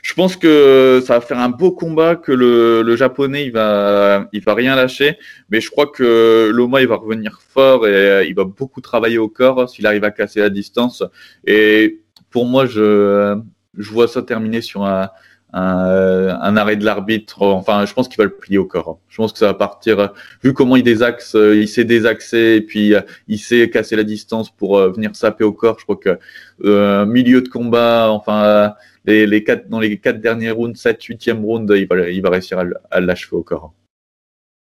[0.08, 4.42] je pense que ça va faire un beau combat, que le, japonais il va, il
[4.42, 5.18] va rien lâcher,
[5.50, 9.28] mais je crois que Loma il va revenir fort et il va beaucoup travailler au
[9.28, 11.04] corps s'il arrive à casser la distance.
[11.46, 13.38] Et pour moi, je,
[13.76, 15.10] je vois ça terminer sur un,
[15.52, 17.42] un, arrêt de l'arbitre.
[17.42, 18.98] Enfin, je pense qu'il va le plier au corps.
[19.08, 20.12] Je pense que ça va partir.
[20.42, 22.94] Vu comment il désaxe, il sait désaxer et puis
[23.28, 25.78] il sait casser la distance pour venir saper au corps.
[25.78, 26.18] Je crois que
[26.64, 28.74] euh, milieu de combat, enfin
[29.08, 32.62] les, quatre, dans les quatre derniers rounds, 7, 8e round, il va, il va réussir
[32.90, 33.72] à, l'achever au corps.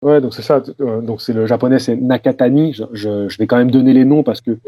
[0.03, 0.63] Ouais, donc c'est ça.
[0.81, 2.75] Euh, donc c'est le japonais, c'est Nakatani.
[2.75, 2.85] Je,
[3.29, 4.59] je, vais quand même donner les noms parce que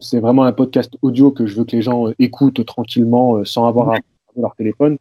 [0.00, 3.44] c'est vraiment un podcast audio que je veux que les gens euh, écoutent tranquillement euh,
[3.44, 3.98] sans avoir à
[4.36, 4.98] leur téléphone.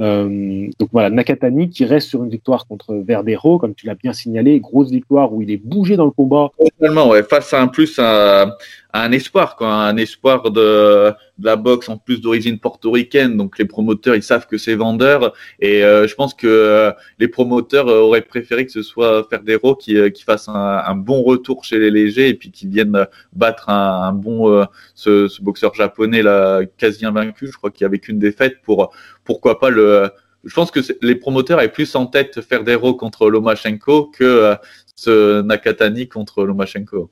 [0.00, 4.12] Euh, donc voilà, Nakatani qui reste sur une victoire contre Verdero, comme tu l'as bien
[4.12, 6.50] signalé, grosse victoire où il est bougé dans le combat.
[6.58, 8.56] Totalement, ouais, face à un plus à,
[8.92, 11.12] un espoir, quoi, un espoir de,
[11.42, 13.36] la boxe en plus d'origine portoricaine.
[13.36, 15.32] Donc les promoteurs, ils savent que c'est vendeur.
[15.60, 19.96] Et euh, je pense que euh, les promoteurs auraient préféré que ce soit Ferdero qui,
[20.12, 24.66] qui fasse un, bon retour chez les légers et puis qui vienne battre un, bon
[24.94, 27.46] ce, ce, boxeur japonais là, quasi invaincu.
[27.46, 28.92] Je crois qu'il y avait qu'une défaite pour
[29.24, 30.10] pourquoi pas le
[30.44, 34.56] je pense que les promoteurs avaient plus en tête Ferdero contre Lomachenko que
[34.96, 37.10] ce Nakatani contre Lomachenko.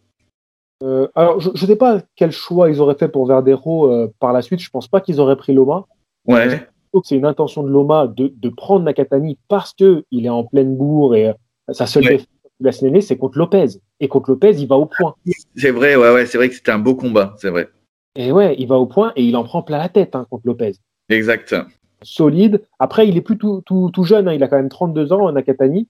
[0.83, 4.33] Euh, alors, je ne sais pas quel choix ils auraient fait pour Verdero euh, par
[4.33, 4.61] la suite.
[4.61, 5.87] Je pense pas qu'ils auraient pris Loma.
[6.27, 6.67] Ouais.
[7.05, 10.77] C'est une intention de Loma de, de prendre Nakatani parce que il est en pleine
[10.77, 11.33] bourre et euh,
[11.73, 12.27] sa seule défense
[12.61, 13.67] la signaler, c'est contre Lopez.
[14.01, 15.15] Et contre Lopez, il va au point.
[15.55, 17.69] C'est vrai, ouais, ouais, c'est vrai que c'était un beau combat, c'est vrai.
[18.17, 20.45] Et ouais, il va au point et il en prend plein la tête hein, contre
[20.45, 20.73] Lopez.
[21.09, 21.55] Exact.
[22.03, 22.65] Solide.
[22.81, 24.33] Après, il est plus tout, tout, tout jeune, hein.
[24.33, 25.87] il a quand même 32 ans, Nakatani.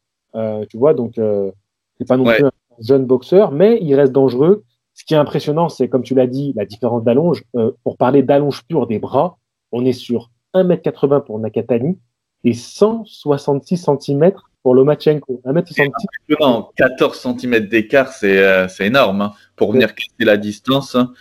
[0.68, 4.62] tu vois, donc c'est pas non plus un jeune boxeur, mais il reste dangereux.
[4.98, 7.44] Ce qui est impressionnant, c'est, comme tu l'as dit, la différence d'allonge.
[7.54, 9.38] Euh, pour parler d'allonge pure des bras,
[9.70, 11.96] on est sur 1m80 pour Nakatani
[12.42, 14.32] et 166 cm
[14.64, 15.40] pour Lomachenko.
[15.44, 16.72] 1m66.
[16.74, 20.96] 14 cm d'écart, c'est, euh, énorme hein, pour venir casser la distance.
[20.96, 21.12] Hein.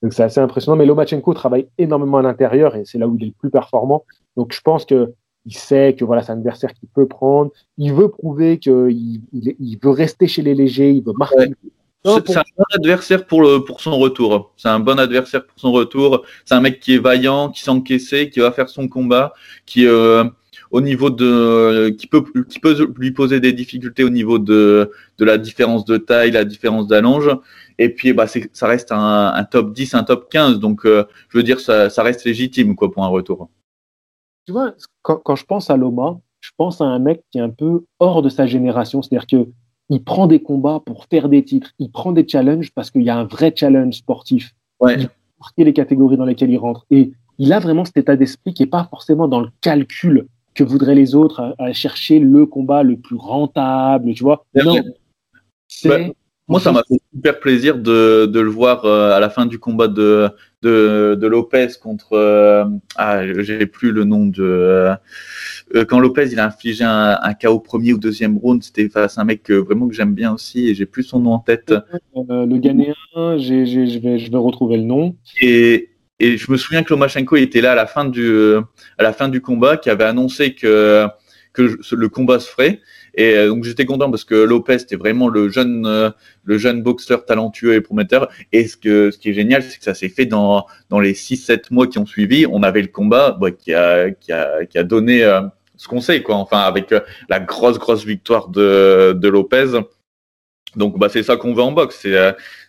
[0.00, 0.76] Donc c'est assez impressionnant.
[0.76, 4.04] Mais Lomachenko travaille énormément à l'intérieur et c'est là où il est le plus performant.
[4.36, 5.12] Donc je pense que
[5.44, 7.50] il sait que voilà, c'est un adversaire qu'il peut prendre.
[7.78, 11.52] Il veut prouver qu'il il, veut rester chez les légers, il veut marquer.
[12.06, 14.52] C'est un bon adversaire pour, le, pour son retour.
[14.56, 16.24] C'est un bon adversaire pour son retour.
[16.44, 19.34] C'est un mec qui est vaillant, qui s'encaisse, qui va faire son combat,
[19.64, 20.24] qui euh,
[20.70, 25.24] au niveau de, qui peut, qui peut lui poser des difficultés au niveau de, de
[25.24, 27.30] la différence de taille, la différence d'allonge.
[27.78, 30.60] Et puis, bah, ça reste un, un, top 10, un top 15.
[30.60, 33.48] Donc, euh, je veux dire, ça, ça reste légitime, quoi, pour un retour.
[34.46, 37.42] Tu vois, quand, quand je pense à Loma, je pense à un mec qui est
[37.42, 39.02] un peu hors de sa génération.
[39.02, 39.50] C'est-à-dire que
[39.88, 43.10] il prend des combats pour faire des titres, il prend des challenges parce qu'il y
[43.10, 44.54] a un vrai challenge sportif.
[44.80, 44.96] Ouais.
[44.98, 45.08] Il
[45.38, 46.86] marquer les catégories dans lesquelles il rentre.
[46.90, 50.64] Et il a vraiment cet état d'esprit qui est pas forcément dans le calcul que
[50.64, 54.44] voudraient les autres à, chercher le combat le plus rentable, tu vois.
[54.54, 54.76] Non.
[55.68, 56.14] C'est
[56.48, 59.58] moi, ça m'a fait super plaisir de, de le voir euh, à la fin du
[59.58, 60.28] combat de,
[60.62, 62.12] de, de Lopez contre.
[62.12, 64.94] Euh, ah, j'ai plus le nom de.
[65.74, 69.18] Euh, quand Lopez il a infligé un, un KO premier ou deuxième round, c'était face
[69.18, 71.74] à un mec vraiment que j'aime bien aussi et j'ai plus son nom en tête.
[72.14, 75.16] le Ghanéen, je vais, je vais retrouver le nom.
[75.42, 75.90] Et,
[76.20, 78.54] et je me souviens que Lomachenko était là à la fin du,
[78.98, 81.08] à la fin du combat, qui avait annoncé que
[81.56, 82.80] que le combat se ferait.
[83.16, 87.74] Et euh, donc j'étais content parce que Lopez était vraiment le jeune, euh, boxeur talentueux
[87.74, 88.28] et prometteur.
[88.52, 91.98] Et ce, qui est génial, c'est que ça s'est fait dans, les 6-7 mois qui
[91.98, 92.46] ont suivi.
[92.46, 95.40] On avait le combat bah, qui, a, donné euh,
[95.76, 96.36] ce qu'on sait, quoi.
[96.36, 96.94] Enfin, avec
[97.28, 99.80] la grosse, grosse victoire de, Lopez.
[100.76, 102.06] Donc bah, c'est ça qu'on veut en boxe.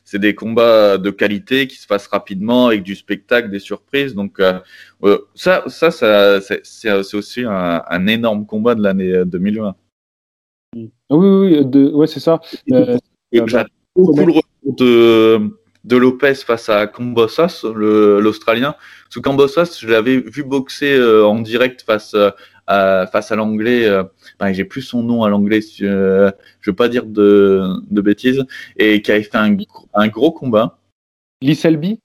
[0.06, 4.16] C'est des combats de qualité qui se passent rapidement avec du spectacle, des surprises.
[4.16, 4.42] Donc
[5.36, 9.76] ça, ça, ça c'est aussi un, un, énorme combat de l'année 2020.
[10.76, 12.40] Ah oui, oui, ouais, c'est ça.
[12.72, 12.98] Euh,
[13.32, 15.50] J'adore beaucoup le retour de,
[15.86, 18.76] de Lopez face à Cambossas, l'Australien.
[19.24, 22.16] Parce que je l'avais vu boxer euh, en direct face
[22.68, 23.86] à, face à l'anglais.
[23.86, 24.04] Euh,
[24.40, 28.44] ben, J'ai plus son nom à l'anglais, euh, je veux pas dire de, de bêtises,
[28.76, 29.56] et qui avait fait un,
[29.94, 30.78] un gros combat.
[31.42, 32.00] Lee Selby?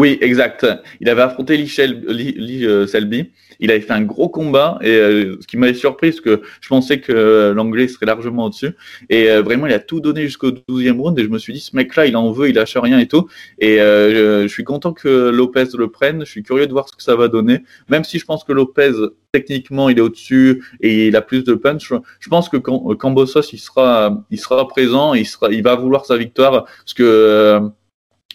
[0.00, 0.66] Oui, exact.
[1.02, 3.32] Il avait affronté Lee, euh, Selby.
[3.62, 6.68] Il avait fait un gros combat et euh, ce qui m'avait surpris, c'est que je
[6.68, 8.70] pensais que l'anglais serait largement au-dessus.
[9.10, 11.60] Et euh, vraiment, il a tout donné jusqu'au 12e round et je me suis dit,
[11.60, 13.28] ce mec-là, il en veut, il lâche rien et tout.
[13.58, 16.24] Et je, suis content que Lopez le prenne.
[16.24, 17.60] Je suis curieux de voir ce que ça va donner.
[17.90, 18.92] Même si je pense que Lopez,
[19.32, 21.92] techniquement, il est au-dessus et il a plus de punch.
[22.20, 26.06] Je pense que quand Cambosos, il sera, il sera présent, il sera, il va vouloir
[26.06, 27.70] sa victoire parce que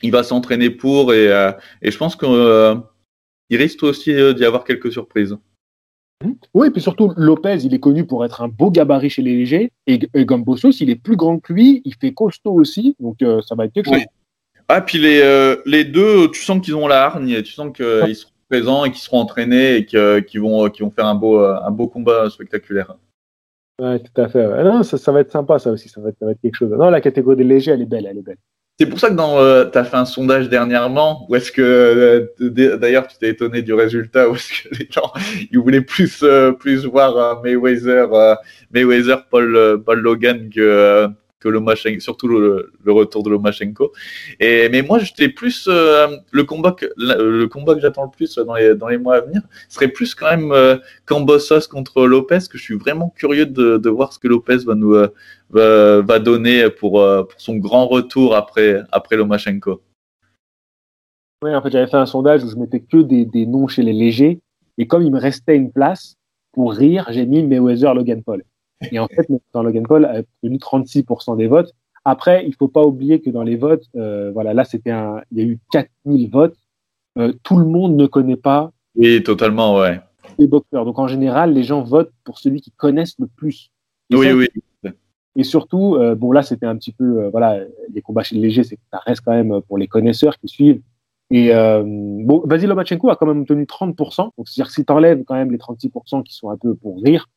[0.01, 2.75] il va s'entraîner pour et, euh, et, je pense qu'il euh,
[3.51, 5.37] risque aussi euh, d'y avoir quelques surprises.
[6.23, 6.31] Mmh.
[6.53, 9.35] Oui, et puis surtout, Lopez, il est connu pour être un beau gabarit chez les
[9.35, 9.71] légers.
[9.87, 12.95] Et, et Gambosos, il est plus grand que lui, il fait costaud aussi.
[12.99, 14.05] Donc, ça va être quelque chose.
[14.67, 18.31] Ah, puis les, les deux, tu sens qu'ils ont la hargne, tu sens qu'ils seront
[18.49, 22.29] présents et qu'ils seront entraînés et qu'ils vont, vont faire un beau, un beau combat
[22.29, 22.95] spectaculaire.
[23.81, 24.63] Ouais, tout à fait.
[24.63, 25.89] Non, ça, ça, va être sympa, ça aussi.
[25.89, 26.71] Ça va, être, ça va être quelque chose.
[26.71, 28.37] Non, la catégorie des légers, elle est belle, elle est belle.
[28.77, 31.61] C'est pour ça que dans, euh, tu as fait un sondage dernièrement, où est-ce que,
[32.41, 35.13] euh, d'ailleurs, tu t'es étonné du résultat, où est-ce que les gens,
[35.51, 38.37] ils voulaient plus, euh, plus voir Mayweather,
[38.71, 41.07] Mayweather, Paul, Paul Logan que,
[41.39, 43.91] que surtout le, retour de Lomachenko.
[44.39, 48.97] Mais moi, j'étais plus le combat que le combat que j'attends le plus dans les
[48.97, 53.45] mois à venir serait plus quand même Cambosos contre Lopez, que je suis vraiment curieux
[53.45, 54.95] de, voir ce que Lopez va nous
[55.49, 59.81] va, va donner pour pour son grand retour après après Lomachenko.
[61.43, 63.83] Oui, en fait, j'avais fait un sondage où je mettais que des, des noms chez
[63.83, 64.39] les légers.
[64.77, 66.15] Et comme il me restait une place,
[66.53, 68.43] pour rire, j'ai mis Mayweather Logan Paul.
[68.91, 71.73] Et en fait, Logan Paul a obtenu 36% des votes.
[72.03, 75.37] Après, il faut pas oublier que dans les votes, euh, voilà, là, c'était un, il
[75.39, 76.55] y a eu 4000 votes.
[77.17, 78.71] Euh, tout le monde ne connaît pas.
[78.95, 79.99] Oui, totalement, ouais.
[80.37, 80.85] Les boxeurs.
[80.85, 83.71] Donc, en général, les gens votent pour celui qu'ils connaissent le plus.
[84.11, 84.47] oui, oui.
[85.37, 87.59] Et surtout, euh, bon, là, c'était un petit peu, voilà,
[87.93, 90.81] les combats chez les légers, c'est ça reste quand même pour les connaisseurs qui suivent.
[91.29, 94.29] Et bon, Vasil Lomachenko a quand même obtenu 30%.
[94.37, 97.01] Donc, c'est-à-dire que si tu enlèves quand même les 36% qui sont un peu pour
[97.01, 97.27] rire,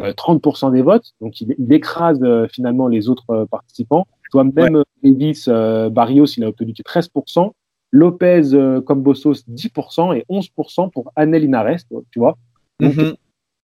[0.00, 1.12] 30% euh, des votes.
[1.20, 4.06] Donc, il, écrase euh, finalement les autres euh, participants.
[4.30, 7.50] Tu vois, même Davis Barrios, il a obtenu 13%.
[7.90, 8.42] Lopez
[8.84, 11.80] Combossos, 10% et 11% pour Anel Inares,
[12.10, 12.36] tu vois.
[12.78, 13.14] Donc, mm-hmm.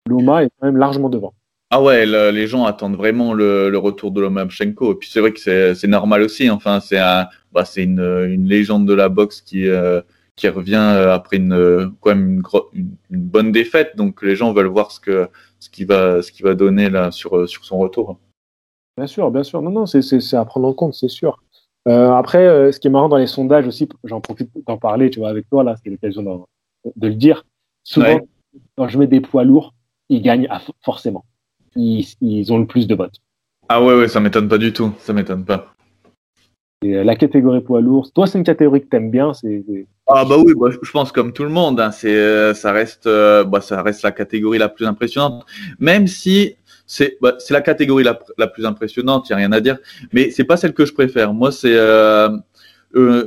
[0.07, 1.33] Loma est quand même largement devant.
[1.75, 4.93] Ah ouais, les gens attendent vraiment le, retour de Lomachenko.
[4.93, 6.51] Et puis c'est vrai que c'est normal aussi.
[6.51, 9.99] Enfin, c'est un, bah, c'est une, une, légende de la boxe qui, euh,
[10.35, 12.43] qui revient après une, quand même
[12.73, 13.95] une, une, bonne défaite.
[13.95, 15.29] Donc les gens veulent voir ce que
[15.63, 18.19] ce qui va ce qui va donner là sur euh, sur son retour.
[18.97, 19.61] Bien sûr, bien sûr.
[19.61, 21.41] Non, non, c'est à prendre en compte, c'est sûr.
[21.87, 25.19] Euh, après, ce qui est marrant dans les sondages aussi, j'en profite d'en parler, tu
[25.19, 26.45] vois, avec toi là, c'est l'occasion
[26.95, 27.45] de le dire.
[27.83, 28.19] Souvent,
[28.77, 29.73] quand je mets des poids lourds,
[30.09, 30.47] ils gagnent
[30.81, 31.25] forcément.
[31.75, 33.19] Ils, ils ont le plus de votes.
[33.67, 34.93] Ah ouais, ouais, ça m'étonne pas du tout.
[34.99, 35.73] Ça m'étonne pas.
[36.85, 38.11] Euh, la catégorie poids lourd.
[38.13, 39.33] Toi, c'est une catégorie que t'aimes bien.
[39.33, 39.63] C'est,
[40.15, 41.79] Ah bah oui, bah, je pense comme tout le monde.
[41.79, 45.43] Hein, c'est, euh, ça reste, euh, bah, ça reste la catégorie la plus impressionnante.
[45.79, 46.55] Même si
[46.85, 49.77] c'est, bah, la catégorie la, la plus impressionnante, il y a rien à dire.
[50.11, 51.33] Mais c'est pas celle que je préfère.
[51.33, 51.75] Moi, c'est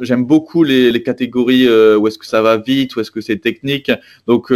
[0.02, 3.38] j'aime beaucoup les, les catégories où est-ce que ça va vite, où est-ce que c'est
[3.38, 3.90] technique.
[4.28, 4.52] Donc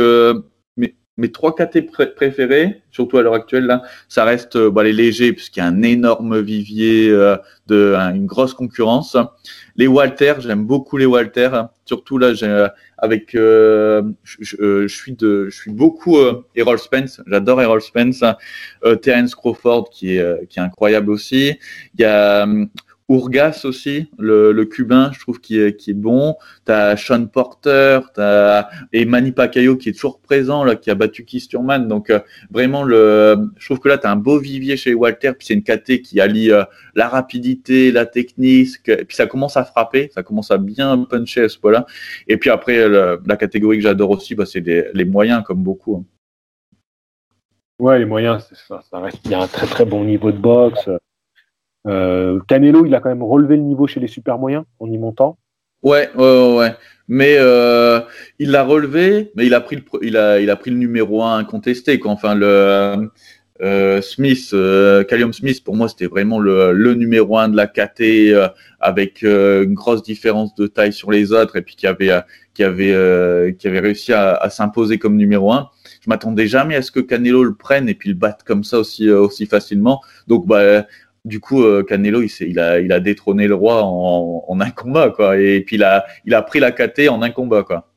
[1.21, 5.35] mes trois catégories préférées, surtout à l'heure actuelle, là, ça reste euh, bah, les légers,
[5.35, 9.19] puisqu'il y a un énorme vivier euh, de une grosse concurrence.
[9.77, 11.51] Les Walter, j'aime beaucoup les Walter.
[11.85, 12.67] Surtout là, j'ai,
[12.97, 16.17] avec, euh, je, suis de, je suis beaucoup
[16.57, 17.21] Errol Spence.
[17.27, 18.25] J'adore Errol Spence.
[19.03, 21.57] Terence Crawford qui est qui est incroyable aussi.
[21.95, 22.47] Il y a
[23.11, 26.37] Urgas aussi, le, le, cubain, je trouve qui est, qui est bon.
[26.65, 31.25] T'as Sean Porter, t'as et Manny Pacquiao qui est toujours présent là, qui a battu
[31.25, 31.89] Kisturman.
[31.89, 32.21] Donc euh,
[32.53, 35.33] vraiment le, je trouve que là t'as un beau vivier chez Walter.
[35.37, 36.63] Puis c'est une KT qui allie euh,
[36.95, 38.81] la rapidité, la technique.
[38.85, 41.87] Puis ça commence à frapper, ça commence à bien puncher à ce point-là.
[42.29, 45.97] Et puis après la catégorie que j'adore aussi, bah, c'est les moyens comme beaucoup.
[45.97, 46.05] Hein.
[47.81, 49.03] Ouais, les moyens, ça, ça.
[49.25, 50.89] Il y a un très très bon niveau de boxe.
[51.87, 54.99] Euh, Canelo, il a quand même relevé le niveau chez les super moyens en y
[54.99, 55.39] montant.
[55.83, 56.75] Ouais, ouais, ouais.
[57.09, 58.01] Mais euh,
[58.39, 61.99] il l'a relevé, mais il a pris le, numéro 1 incontesté.
[61.99, 62.13] Quoi.
[62.13, 63.11] Enfin, le
[63.63, 68.01] euh, Smith, euh, Callum Smith, pour moi, c'était vraiment le, numéro 1 de la KT
[68.01, 68.49] euh,
[68.81, 72.23] avec euh, une grosse différence de taille sur les autres et puis qui avait,
[73.65, 75.69] réussi à, s'imposer comme numéro 1.
[76.03, 78.79] Je m'attendais jamais à ce que Canelo le prenne et puis le batte comme ça
[78.79, 80.01] aussi, aussi facilement.
[80.27, 80.87] Donc, bah,
[81.25, 84.71] du coup, euh, Canelo, il, il, a, il a détrôné le roi en, en, un
[84.71, 85.39] combat, quoi.
[85.39, 87.93] Et puis il a, il a pris la KT en un combat, quoi.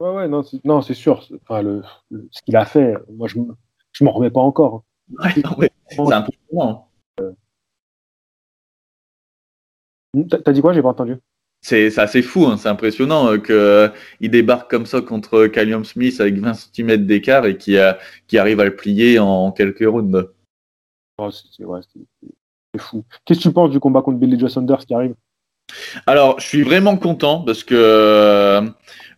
[0.00, 1.26] Ouais, ouais, non, c'est, non, c'est sûr.
[1.42, 1.82] Enfin, le,
[2.30, 3.38] ce qu'il a fait, moi, je,
[3.92, 4.74] je m'en remets pas encore.
[4.74, 4.82] Hein.
[5.24, 5.70] Ouais, non, ouais.
[5.88, 6.88] C'est impressionnant.
[7.20, 7.32] Euh...
[10.44, 10.72] T'as dit quoi?
[10.72, 11.16] J'ai pas entendu.
[11.62, 12.56] C'est, c'est assez fou, hein.
[12.56, 13.90] c'est impressionnant euh, qu'il euh,
[14.22, 18.74] débarque comme ça contre Callum Smith avec 20 cm d'écart et qui, arrive à le
[18.74, 20.30] plier en, en quelques rounds.
[22.72, 23.04] C'est fou.
[23.24, 25.14] Qu'est-ce que tu penses du combat contre Billy Joe Saunders qui arrive?
[26.06, 28.62] Alors, je suis vraiment content parce que euh,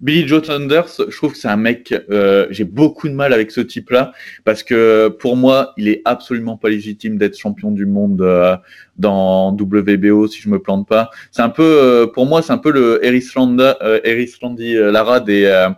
[0.00, 3.50] Billy Joe Saunders, je trouve que c'est un mec, euh, j'ai beaucoup de mal avec
[3.50, 4.12] ce type-là
[4.44, 8.56] parce que pour moi, il est absolument pas légitime d'être champion du monde euh,
[8.96, 11.10] dans WBO si je me plante pas.
[11.30, 15.70] C'est un peu, pour moi, c'est un peu le Eris Landi Lara des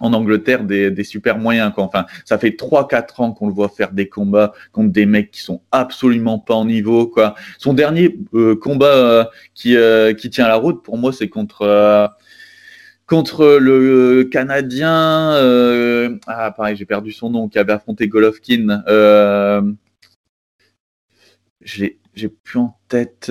[0.00, 1.72] en Angleterre des, super moyens.
[1.74, 1.84] Quoi.
[1.84, 5.40] Enfin, ça fait 3-4 ans qu'on le voit faire des combats contre des mecs qui
[5.40, 7.06] sont absolument pas en niveau.
[7.06, 7.34] Quoi.
[7.58, 9.24] Son dernier euh, combat euh,
[9.54, 12.14] qui, euh, qui tient la route, pour moi, c'est contre
[13.06, 15.34] contre le Canadien.
[16.26, 18.82] ah, pareil, j'ai perdu son nom, qui avait affronté Golovkin.
[21.62, 23.30] j'ai plus en tête.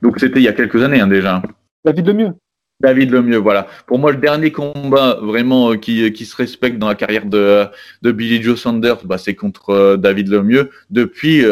[0.00, 1.42] Donc c'était il y a quelques années hein, déjà.
[1.84, 2.34] David Lemieux.
[2.80, 3.66] David Lemieux, voilà.
[3.86, 7.66] Pour moi, le dernier combat vraiment qui, qui se respecte dans la carrière de,
[8.02, 10.70] de Billy Joe Sanders, bah, c'est contre David Lemieux.
[10.90, 11.44] Depuis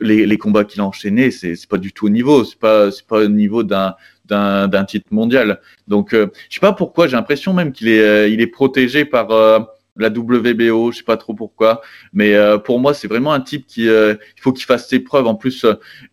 [0.00, 2.44] les, les combats qu'il a enchaînés, c'est pas du tout au niveau.
[2.44, 3.94] C'est pas pas au niveau d'un
[4.26, 5.60] d'un titre mondial.
[5.88, 7.06] Donc, euh, je sais pas pourquoi.
[7.06, 9.30] J'ai l'impression même qu'il est il est protégé par
[9.96, 11.82] la WBO, je sais pas trop pourquoi,
[12.12, 15.00] mais euh, pour moi c'est vraiment un type qui euh, il faut qu'il fasse ses
[15.00, 15.26] preuves.
[15.26, 15.66] En plus,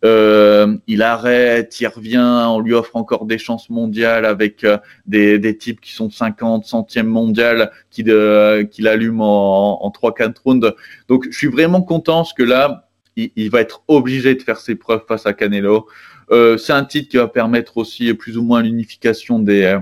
[0.04, 4.66] euh, il arrête, il revient, on lui offre encore des chances mondiales avec
[5.06, 8.04] des, des types qui sont 50 centièmes mondial, qui
[8.70, 10.74] qui l'allument en, en 3-4 rounds.
[11.08, 14.58] Donc je suis vraiment content parce que là il, il, va être obligé de faire
[14.58, 15.86] ses preuves face à Canelo.
[16.30, 19.78] c'est un titre qui va permettre aussi plus ou moins l'unification des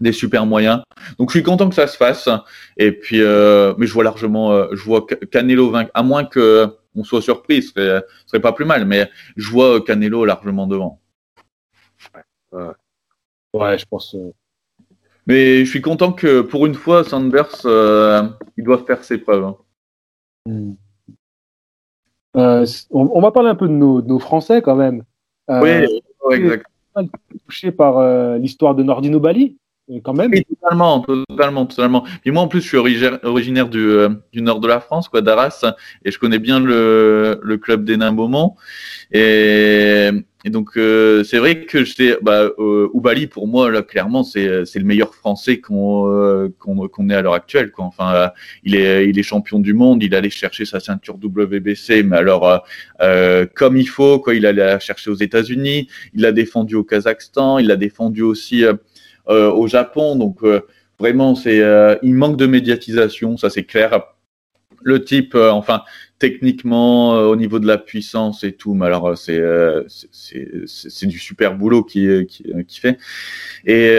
[0.00, 0.82] des super moyens.
[1.18, 2.28] Donc je suis content que ça se fasse.
[2.76, 6.68] Et puis, euh, mais je vois largement, euh, je vois Canelo vaincre, à moins que
[6.94, 8.86] on soit surpris, ce serait, ce serait pas plus mal.
[8.86, 11.00] Mais je vois Canelo largement devant.
[12.52, 12.62] Ouais,
[13.54, 13.78] ouais.
[13.78, 14.14] je pense.
[14.14, 14.32] Euh.
[15.26, 17.66] Mais je suis content que pour une fois, Sanders,
[18.56, 19.44] il doit faire ses preuves.
[19.44, 19.56] Hein.
[20.46, 20.74] Hmm.
[22.90, 25.02] On, va parler un peu de nos, de nos Français quand même.
[25.48, 25.70] oui,
[26.30, 27.08] exactement.
[27.44, 29.56] Touché par l'histoire de Nordino Bali?
[30.02, 30.30] Quand même.
[30.32, 32.04] Oui, totalement, totalement, totalement.
[32.22, 35.22] Puis moi, en plus, je suis originaire du, euh, du nord de la France, quoi,
[35.22, 35.64] d'Arras,
[36.04, 38.54] et je connais bien le, club des Beaumont.
[39.12, 40.10] Et,
[40.44, 42.88] donc, euh, c'est vrai que j'étais, bah, euh,
[43.30, 47.34] pour moi, là, clairement, c'est, le meilleur Français qu'on, euh, qu'on, qu'on ait à l'heure
[47.34, 47.84] actuelle, quoi.
[47.84, 48.30] Enfin,
[48.62, 52.64] il est, il est champion du monde, il allait chercher sa ceinture WBC, mais alors,
[53.54, 54.34] comme il faut, quoi.
[54.34, 58.64] Il allait la chercher aux États-Unis, il l'a défendu au Kazakhstan, il l'a défendu aussi
[58.64, 58.74] euh,
[59.26, 60.16] au Japon.
[60.16, 60.60] Donc euh,
[60.98, 64.00] vraiment, c'est euh, il manque de médiatisation, ça c'est clair.
[64.82, 65.82] Le type, enfin,
[66.18, 69.42] techniquement, au niveau de la puissance et tout, mais alors c'est
[69.88, 72.98] c'est du super boulot qui qui, qui fait.
[73.64, 73.94] Et,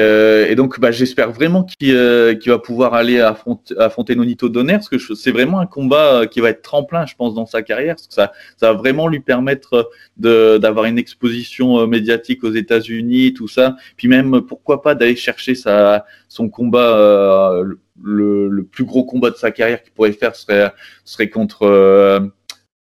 [0.49, 4.97] et donc, bah, j'espère vraiment qu'il va pouvoir aller affronter, affronter Nonito Donner, parce que
[4.97, 8.13] c'est vraiment un combat qui va être tremplin, je pense, dans sa carrière, parce que
[8.13, 13.75] ça ça va vraiment lui permettre d'avoir une exposition euh, médiatique aux États-Unis, tout ça.
[13.95, 19.29] Puis même, pourquoi pas d'aller chercher sa, son combat, euh, le, le, plus gros combat
[19.29, 20.71] de sa carrière qu'il pourrait faire serait,
[21.05, 22.19] serait contre euh,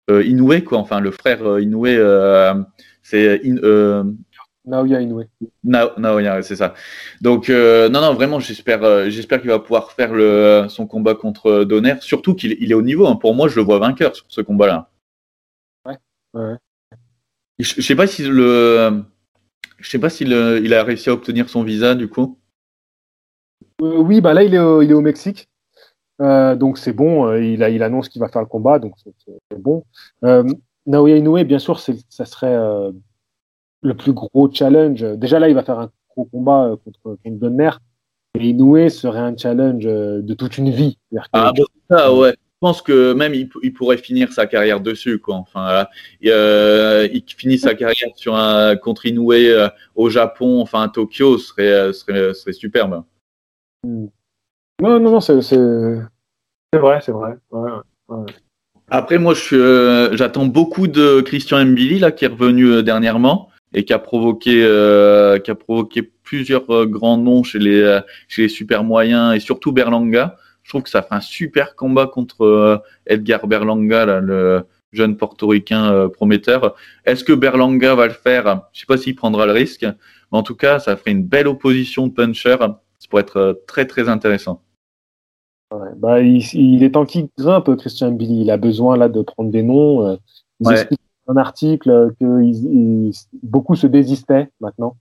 [0.09, 0.79] euh Inoue, quoi.
[0.79, 1.85] Enfin, le frère Inoue,
[3.03, 4.05] c'est in,
[4.65, 5.23] Naoya Inoue.
[5.63, 6.73] Naoya, c'est ça.
[7.21, 11.95] Donc non, non, vraiment, j'espère, j'espère qu'il va pouvoir faire le, son combat contre Donner.
[12.01, 13.07] Surtout qu'il il est au niveau.
[13.07, 13.15] Hein.
[13.15, 14.89] Pour moi, je le vois vainqueur sur ce combat-là.
[15.85, 15.97] Ouais,
[16.33, 16.55] ouais.
[17.59, 19.03] Je, sais pas si le,
[19.79, 22.37] je sais pas s'il il a réussi à obtenir son visa du coup.
[23.81, 25.49] Euh, oui, bah là il est au, il est au Mexique,
[26.21, 27.27] euh, donc c'est bon.
[27.27, 29.83] Euh, il, a, il annonce qu'il va faire le combat, donc c'est bon.
[30.87, 32.55] Naoya Inoue, bien sûr, ça serait
[33.81, 35.01] le plus gros challenge.
[35.17, 37.71] Déjà là, il va faire un gros combat contre, contre Donner.
[38.37, 40.99] Et Inoue serait un challenge de toute une vie.
[41.33, 45.35] Ah, bah, ça, ouais pense que même il, pourrait finir sa carrière dessus, quoi.
[45.35, 45.85] Enfin,
[46.25, 49.33] euh, il finit sa carrière sur un contre Inoue
[49.93, 53.03] au Japon, enfin à Tokyo, serait serait, serait superbe.
[54.81, 57.37] Non, non, non, c'est vrai, c'est vrai.
[58.89, 63.93] Après, moi, je j'attends beaucoup de Christian Mbili là, qui est revenu dernièrement et qui
[63.93, 64.51] a provoqué
[65.43, 70.71] qui a provoqué plusieurs grands noms chez les chez super moyens et surtout Berlanga je
[70.71, 76.09] trouve que ça fait un super combat contre euh, Edgar Berlanga, le jeune portoricain euh,
[76.09, 76.75] prometteur.
[77.05, 78.61] Est-ce que Berlanga va le faire?
[78.73, 81.47] Je sais pas s'il prendra le risque, mais en tout cas, ça ferait une belle
[81.47, 82.57] opposition de puncher.
[83.05, 84.61] Ça pourrait être euh, très très intéressant.
[85.71, 88.41] Ouais, bah, il, est temps qu'il grimpe, Christian Billy.
[88.41, 90.17] Il a besoin là de prendre des noms.
[90.59, 93.11] Il explique dans un article que
[93.43, 94.95] beaucoup se désistaient maintenant.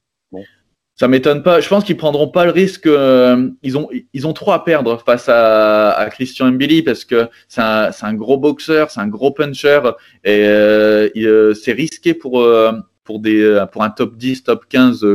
[0.97, 1.61] Ça m'étonne pas.
[1.61, 2.87] Je pense qu'ils prendront pas le risque.
[2.87, 7.29] Euh, ils ont ils ont trop à perdre face à, à Christian Mbili parce que
[7.49, 9.81] c'est un, un gros boxeur, c'est un gros puncher
[10.23, 12.73] et euh, euh c'est risqué pour euh,
[13.05, 15.07] pour des pour un top 10, top 15,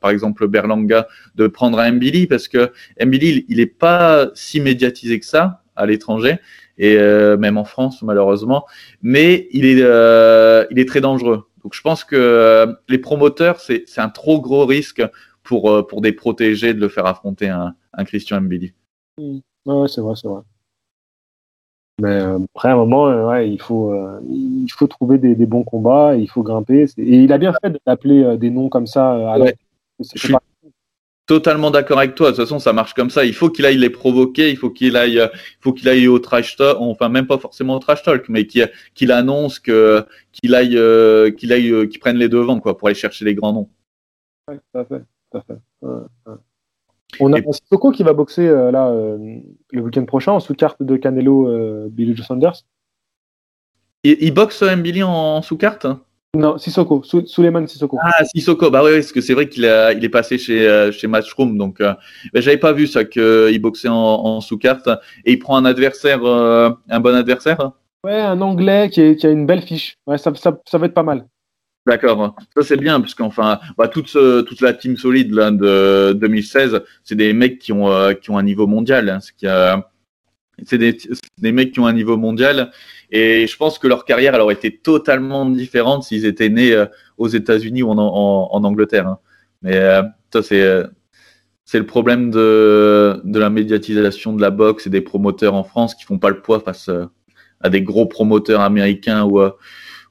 [0.00, 2.70] par exemple Berlanga, de prendre un Mbili parce que
[3.02, 6.38] Mbili il, est pas si médiatisé que ça à l'étranger
[6.78, 8.66] et même en France malheureusement,
[9.02, 9.80] mais il est
[10.70, 11.44] il est très dangereux.
[11.62, 15.02] Donc je pense que euh, les promoteurs, c'est un trop gros risque
[15.42, 18.72] pour, euh, pour des protégés de le faire affronter un, un Christian Mbili.
[19.18, 19.38] Mmh.
[19.66, 20.40] Ouais, c'est vrai, c'est vrai.
[22.00, 23.94] Mais euh, après, un moment, ouais, il, faut,
[24.28, 26.86] il faut trouver des, des, bons combats, il faut grimper.
[26.96, 29.12] Et il a bien fait d'appeler des noms comme ça.
[29.32, 29.54] À ouais
[31.30, 32.32] totalement d'accord avec toi.
[32.32, 33.24] De toute façon, ça marche comme ça.
[33.24, 34.50] Il faut qu'il aille les provoquer.
[34.50, 36.76] Il faut qu'il aille, il faut qu'il aille au trash talk.
[36.80, 41.52] Enfin, même pas forcément au trash talk, mais qu'il annonce que qu'il aille, euh, qu'il
[41.52, 43.68] aille, euh, qu'il prenne les devants, quoi, pour aller chercher les grands noms.
[44.48, 46.40] Ouais, tout à fait, tout à fait.
[47.18, 47.44] On a et...
[47.50, 52.64] Sissoko qui va boxer là le week-end prochain en sous-carte de Canelo Billy Joe Sanders.
[54.04, 55.86] Il, il boxe Billy en, en sous-carte
[56.36, 57.98] non, Sissoko, Suleiman Sissoko.
[58.00, 61.08] Ah, Sissoko, bah oui, parce que c'est vrai qu'il il est passé chez, euh, chez
[61.08, 61.92] Matchroom, donc euh,
[62.34, 64.88] j'avais pas vu ça, qu'il boxait en, sous-carte,
[65.24, 67.72] et il prend un adversaire, euh, un bon adversaire
[68.04, 70.94] Ouais, un Anglais qui, qui, a une belle fiche, ouais, ça, ça, ça va être
[70.94, 71.26] pas mal.
[71.90, 76.82] D'accord, ça c'est bien, parce qu'enfin, bah, toute, toute la team solide là, de 2016,
[77.02, 79.90] c'est des mecs qui ont, qui ont un niveau mondial, hein, ce qui a
[80.66, 82.70] c'est des, mecs qui ont un niveau mondial.
[83.10, 86.86] Et je pense que leur carrière elle aurait été totalement différente s'ils étaient nés euh,
[87.18, 89.06] aux États-Unis ou en, Angleterre.
[89.08, 89.18] Hein.
[89.62, 90.86] Mais euh, ça, c'est euh,
[91.64, 95.94] c'est le problème de, de la médiatisation de la boxe et des promoteurs en France
[95.94, 96.90] qui font pas le poids face
[97.60, 99.40] à des gros promoteurs américains ou,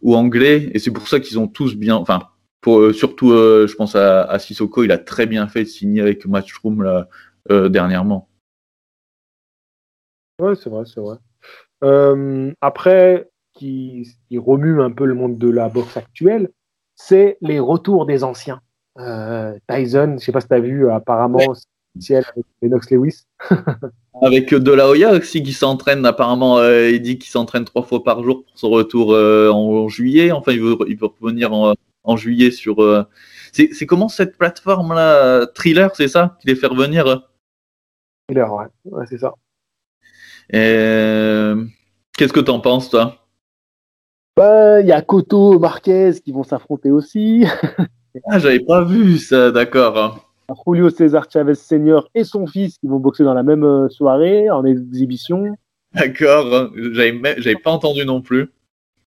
[0.02, 0.70] ou anglais.
[0.74, 2.20] Et c'est pour ça qu'ils ont tous bien, enfin,
[2.62, 6.26] pour, surtout, je pense à, à Sissoko, il a très bien fait de signer avec
[6.26, 7.08] Matchroom là,
[7.70, 8.30] dernièrement.
[10.40, 11.18] Ouais, c'est vrai, c'est vrai.
[11.84, 16.50] Euh, après, qui, qui, remue un peu le monde de la boxe actuelle,
[16.96, 18.62] c'est les retours des anciens.
[18.98, 22.16] Euh, Tyson, je sais pas si tu as vu, apparemment, ouais.
[22.16, 23.26] avec Lennox Lewis.
[24.22, 28.04] avec De La Hoya aussi qui s'entraîne, apparemment, euh, il dit qu'il s'entraîne trois fois
[28.04, 30.32] par jour pour son retour euh, en juillet.
[30.32, 32.82] Enfin, il veut, il veut revenir en, en juillet sur.
[32.84, 33.04] Euh,
[33.52, 37.24] c'est comment cette plateforme-là Thriller, c'est ça Qui les fait revenir?
[38.28, 39.34] Thriller, ouais, ouais c'est ça.
[40.54, 41.66] Euh,
[42.18, 43.16] qu'est-ce que t'en penses, toi?
[44.36, 47.46] Bah, Il y a Coto, Marquez qui vont s'affronter aussi.
[48.30, 50.29] ah, j'avais pas vu ça, d'accord.
[50.66, 54.50] Julio César Chavez Senior et son fils qui vont boxer dans la même euh, soirée,
[54.50, 55.56] en exhibition.
[55.94, 58.50] D'accord, j'avais pas entendu non plus.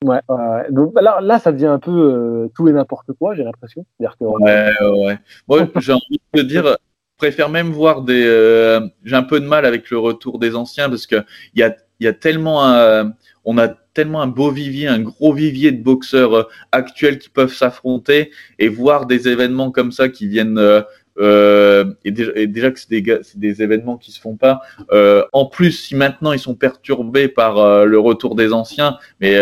[0.05, 0.21] Ouais,
[0.69, 3.85] donc là, là, ça devient un peu euh, tout et n'importe quoi, j'ai l'impression.
[3.99, 5.17] Ouais, ouais.
[5.49, 6.77] Moi, j'ai envie de dire,
[7.17, 8.23] préfère même voir des.
[8.25, 11.17] Euh, j'ai un peu de mal avec le retour des anciens parce que
[11.53, 13.11] il y a, y a tellement un,
[13.43, 18.31] on a tellement un beau vivier, un gros vivier de boxeurs actuels qui peuvent s'affronter
[18.57, 20.83] et voir des événements comme ça qui viennent.
[21.19, 24.61] Euh, et, déjà, et, déjà, que c'est des, des, événements qui se font pas.
[24.91, 29.33] Euh, en plus, si maintenant ils sont perturbés par euh, le retour des anciens, mais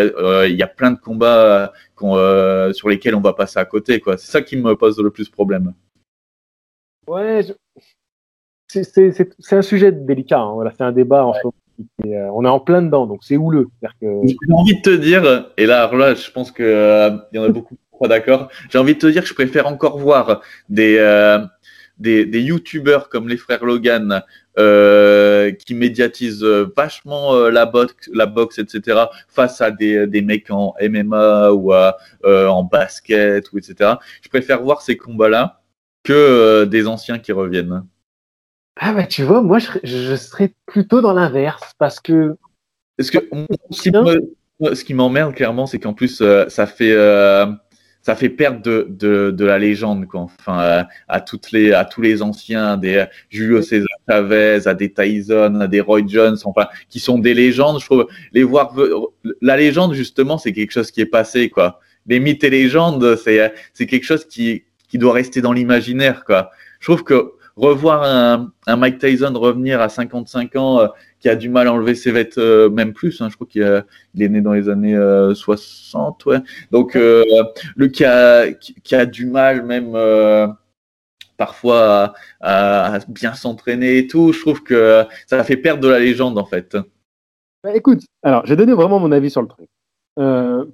[0.50, 1.72] il y a plein de combats
[2.74, 4.00] sur lesquels on va passer à côté.
[4.00, 4.18] quoi.
[4.18, 5.74] C'est ça qui me pose le plus problème.
[7.08, 7.42] Ouais,
[8.68, 10.40] c'est un sujet délicat.
[10.40, 10.54] Hein.
[10.54, 11.42] Voilà, c'est un débat en ouais.
[12.06, 13.68] euh, on est en plein dedans, donc c'est houleux.
[14.02, 14.08] Que...
[14.24, 17.50] J'ai envie de te dire, et là, là je pense qu'il euh, y en a
[17.50, 18.50] beaucoup qui sont pas d'accord.
[18.70, 21.40] J'ai envie de te dire que je préfère encore voir des, euh,
[22.00, 24.22] des, des youtubeurs comme les frères Logan
[24.60, 26.44] euh, qui médiatisent
[26.76, 31.74] vachement euh, la, boxe, la boxe, etc., face à des, des mecs en MMA ou
[31.74, 33.96] à, euh, en basket, ou etc.
[34.22, 35.62] Je préfère voir ces combats-là
[36.04, 37.84] que des anciens qui reviennent.
[38.80, 42.38] Ah bah tu vois, moi je, je serais plutôt dans l'inverse parce que.
[42.98, 43.20] Parce que
[44.74, 47.46] ce qui m'emmerde clairement, c'est qu'en plus euh, ça fait euh,
[48.02, 50.22] ça fait perdre de, de, de, la légende quoi.
[50.22, 54.92] Enfin euh, à toutes les à tous les anciens, des Julio César Chavez, à des
[54.92, 57.80] Tyson, à des Roy Jones, enfin qui sont des légendes.
[57.80, 58.74] Je trouve les voir
[59.42, 61.80] la légende justement, c'est quelque chose qui est passé quoi.
[62.06, 66.52] Les mythes et légendes, c'est c'est quelque chose qui qui doit rester dans l'imaginaire quoi.
[66.80, 70.88] Je trouve que revoir un, Mike Tyson revenir à 55 ans, euh,
[71.20, 73.20] qui a du mal à enlever ses vêtements, euh, même plus.
[73.22, 73.84] Hein, je crois qu'il
[74.14, 74.96] il est né dans les années
[75.34, 76.40] 60, euh, ouais.
[76.72, 79.98] Donc le qui a du mal même
[81.38, 84.32] parfois à, à bien s'entraîner et tout.
[84.34, 86.78] Je trouve que ça fait perdre de la légende en fait.
[87.64, 89.70] Bah, écoute, alors j'ai donné vraiment mon avis sur le truc.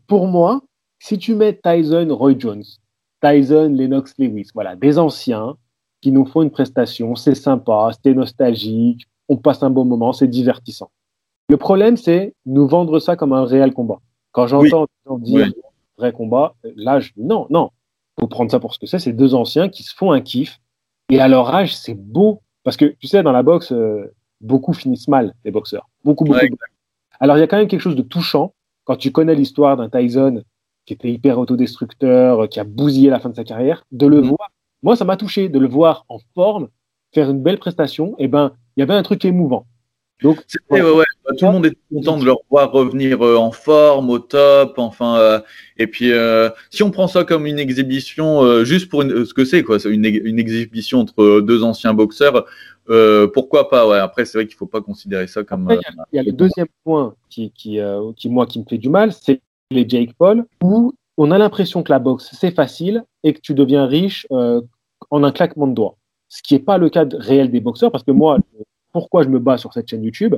[0.08, 0.62] pour moi,
[1.00, 2.64] si tu mets Tyson, Roy Jones,
[3.22, 5.56] Tyson, Lennox Lewis, voilà, des anciens
[6.04, 10.28] qui nous font une prestation, c'est sympa, c'est nostalgique, on passe un bon moment, c'est
[10.28, 10.92] divertissant.
[11.48, 14.02] Le problème, c'est nous vendre ça comme un réel combat.
[14.34, 15.22] Quand j'entends oui.
[15.22, 15.54] dire oui.
[15.98, 17.70] vrai combat, là, je non, non.
[18.20, 19.00] Faut prendre ça pour ce que c'est.
[19.00, 20.60] C'est deux anciens qui se font un kiff.
[21.10, 22.42] Et à leur âge, c'est beau.
[22.66, 25.90] Parce que, tu sais, dans la boxe, euh, beaucoup finissent mal, les boxeurs.
[26.04, 26.38] Beaucoup, beaucoup.
[26.38, 26.50] Ouais,
[27.22, 29.88] Alors, il y a quand même quelque chose de touchant quand tu connais l'histoire d'un
[29.88, 30.44] Tyson
[30.86, 34.28] qui était hyper autodestructeur, qui a bousillé la fin de sa carrière, de le mmh.
[34.28, 34.50] voir
[34.84, 36.68] moi, ça m'a touché de le voir en forme,
[37.14, 38.16] faire une belle prestation.
[38.20, 39.66] Et eh ben, il y avait un truc émouvant.
[40.22, 41.04] Donc, ouais, ouais,
[41.38, 45.18] tout le monde est content de le voir revenir euh, en forme, au top, enfin.
[45.18, 45.40] Euh,
[45.78, 49.34] et puis, euh, si on prend ça comme une exhibition, euh, juste pour une, ce
[49.34, 52.46] que c'est, quoi, c'est une, une, exhibition entre deux anciens boxeurs,
[53.34, 53.98] pourquoi pas Ouais.
[53.98, 55.68] Après, c'est vrai qu'il faut pas considérer ça comme.
[55.70, 57.80] Il y, y, a le deuxième point qui, qui,
[58.16, 61.84] qui, moi, qui me fait du mal, c'est les Jake Paul, où on a l'impression
[61.84, 64.26] que la boxe c'est facile et que tu deviens riche
[65.14, 65.96] en un claquement de doigts.
[66.28, 68.40] ce qui n'est pas le cas réel des boxeurs, parce que moi,
[68.92, 70.36] pourquoi je me bats sur cette chaîne YouTube,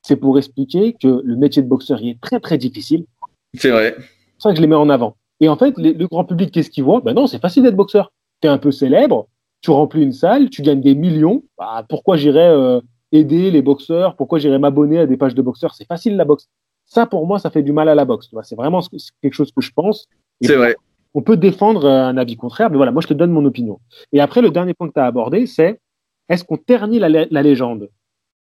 [0.00, 3.04] c'est pour expliquer que le métier de boxeur est très très difficile.
[3.52, 3.94] C'est vrai.
[3.98, 5.16] C'est ça que je les mets en avant.
[5.40, 8.12] Et en fait, le grand public, qu'est-ce qu'il voit Ben non, c'est facile d'être boxeur.
[8.40, 9.28] Tu es un peu célèbre,
[9.60, 11.42] tu remplis une salle, tu gagnes des millions.
[11.58, 12.80] Bah, pourquoi j'irais euh,
[13.12, 14.16] aider les boxeurs?
[14.16, 15.74] Pourquoi j'irais m'abonner à des pages de boxeurs?
[15.74, 16.48] C'est facile la boxe.
[16.86, 18.30] Ça, pour moi, ça fait du mal à la boxe.
[18.42, 18.80] C'est vraiment
[19.20, 20.06] quelque chose que je pense.
[20.40, 20.76] C'est vrai.
[21.14, 23.80] On peut défendre euh, un avis contraire, mais voilà, moi, je te donne mon opinion.
[24.12, 25.80] Et après, le dernier point que tu as abordé, c'est
[26.28, 27.90] est-ce qu'on ternit la, la légende?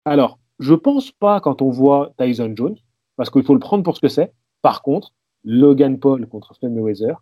[0.04, 2.76] Alors, je pense pas quand on voit Tyson Jones,
[3.16, 4.32] parce qu'il faut le prendre pour ce que c'est.
[4.62, 5.12] Par contre,
[5.44, 7.16] Logan Paul contre Floyd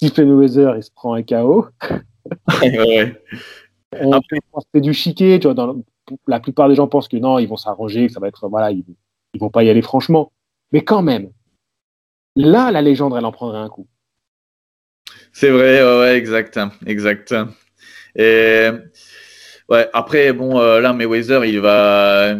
[0.00, 1.66] si Floyd il se prend un KO,
[2.62, 3.22] ouais.
[4.74, 5.38] c'est du chiquet.
[5.40, 5.76] Tu vois, dans,
[6.26, 8.72] la plupart des gens pensent que non, ils vont s'arranger, que ça va être voilà,
[8.72, 8.84] ils,
[9.32, 10.32] ils vont pas y aller franchement.
[10.72, 11.30] Mais quand même,
[12.34, 13.86] là, la légende, elle en prendrait un coup.
[15.38, 17.34] C'est vrai, ouais, exact, exact.
[18.14, 18.70] Et
[19.68, 22.36] Ouais, après, bon, euh, là, Mayweather, il va.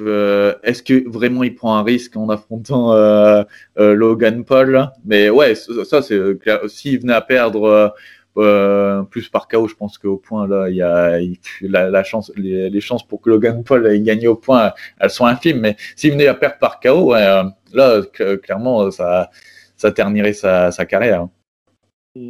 [0.00, 3.44] Euh, est-ce que vraiment il prend un risque en affrontant euh,
[3.78, 4.90] Logan Paul?
[5.06, 6.20] Mais ouais, ça, c'est
[6.68, 7.94] S'il venait à perdre
[9.10, 11.18] plus par KO, je pense qu'au point, là, il y a
[11.62, 15.60] la, chance, les, chances pour que Logan Paul ait gagné au point, elles sont infimes.
[15.60, 18.02] Mais s'il venait à perdre par KO, ouais, là,
[18.42, 19.30] clairement, ça,
[19.76, 21.28] ça ternirait sa carrière.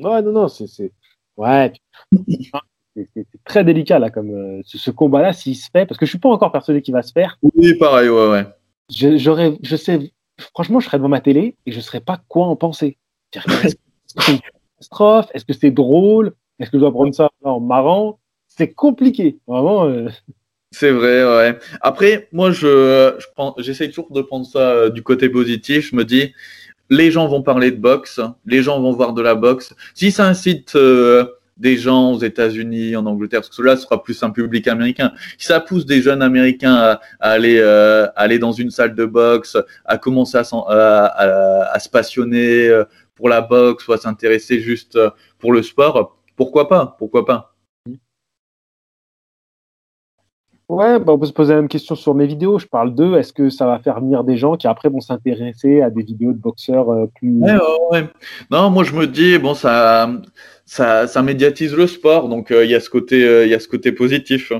[0.05, 0.93] Ouais, non, non, c'est.
[1.37, 1.73] Ouais
[3.15, 6.19] c'est très délicat là, comme euh, ce, combat-là, s'il se fait, parce que je suis
[6.19, 7.39] pas encore persuadé qu'il va se faire.
[7.43, 8.47] Oui, pareil, ouais, ouais.
[8.91, 10.13] J'aurais, je sais,
[10.55, 12.97] franchement, je serais devant ma télé et je saurais pas quoi en penser.
[13.35, 13.75] Est-ce
[14.15, 15.27] que c'est une catastrophe?
[15.35, 16.33] Est-ce que c'est drôle?
[16.59, 18.19] Est-ce que je dois prendre ça en marrant?
[18.47, 19.85] C'est compliqué, vraiment.
[19.85, 20.09] Euh.
[20.71, 21.59] C'est vrai, ouais.
[21.81, 25.91] Après, moi, je, je prends, j'essaie toujours de prendre ça euh, du côté positif.
[25.91, 26.33] Je me dis,
[26.91, 29.75] les gens vont parler de boxe, les gens vont voir de la boxe.
[29.95, 30.77] Si ça incite
[31.59, 35.13] des gens aux États-Unis, en Angleterre, parce que cela sera plus un public américain.
[35.37, 39.57] Si ça pousse des jeunes américains à, aller euh, aller dans une salle de boxe,
[39.85, 42.85] à commencer à, à, à se passionner euh,
[43.15, 47.55] pour la boxe ou à s'intéresser juste euh, pour le sport, pourquoi pas Pourquoi pas
[50.69, 52.59] Ouais, bah on peut se poser la même question sur mes vidéos.
[52.59, 53.17] Je parle d'eux.
[53.17, 56.33] Est-ce que ça va faire venir des gens qui après vont s'intéresser à des vidéos
[56.33, 57.41] de boxeurs plus.
[57.41, 57.57] Ouais,
[57.91, 58.07] ouais,
[58.51, 60.11] Non, moi je me dis, bon, ça,
[60.67, 63.61] ça, ça médiatise le sport, donc euh, il y a ce côté, euh, y a
[63.61, 64.53] ce côté positif.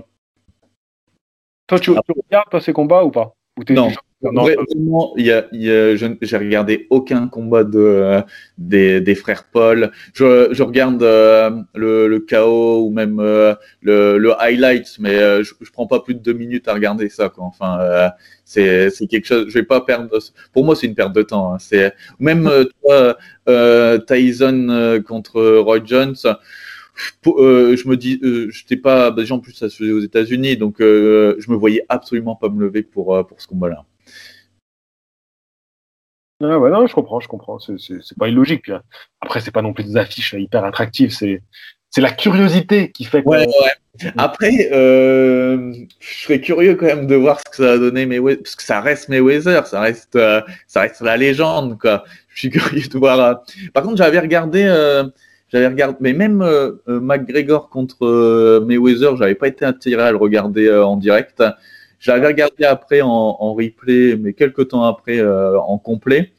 [1.67, 3.35] Toi, tu, tu regardes toi, ces combats ou pas?
[3.69, 3.91] Non.
[4.21, 8.21] Vraiment, y a, y a, j'ai regardé aucun combat de
[8.59, 9.93] des, des frères Paul.
[10.13, 15.45] Je, je regarde euh, le, le KO ou même euh, le, le highlights, mais euh,
[15.45, 17.29] je, je prends pas plus de deux minutes à regarder ça.
[17.29, 17.45] Quoi.
[17.45, 18.11] Enfin,
[18.45, 19.47] c'est c'est quelque chose.
[19.49, 20.19] Je vais pas perdre.
[20.53, 21.55] Pour moi, c'est une perte de temps.
[21.55, 21.59] Hein.
[21.61, 22.51] C'est même
[22.83, 23.17] toi,
[24.07, 26.17] Tyson contre Roy Jones.
[27.27, 29.93] Euh, je me dis, euh, je n'étais pas, bah, déjà en plus ça se faisait
[29.93, 33.85] aux États-Unis, donc euh, je me voyais absolument pas me lever pour pour ce combat-là.
[36.41, 37.59] Ah ouais, non, je comprends, je comprends.
[37.59, 38.69] C'est pas illogique.
[38.69, 38.83] Hein.
[39.21, 41.11] Après, c'est pas non plus des affiches hyper attractives.
[41.11, 41.43] C'est
[41.91, 43.23] c'est la curiosité qui fait.
[43.25, 44.11] Ouais, ouais.
[44.17, 48.21] Après, euh, je serais curieux quand même de voir ce que ça va donner, mais
[48.37, 52.05] parce que ça reste Mayweather, ça reste, euh, ça reste la légende, quoi.
[52.29, 53.21] Je suis curieux de voir.
[53.21, 53.35] Euh...
[53.73, 55.05] Par contre, j'avais regardé, euh,
[55.49, 60.71] j'avais regardé, mais même euh, McGregor contre Mayweather, j'avais pas été attiré à le regarder
[60.71, 61.43] en direct.
[62.01, 66.33] J'avais regardé après en, en, replay, mais quelques temps après en complet.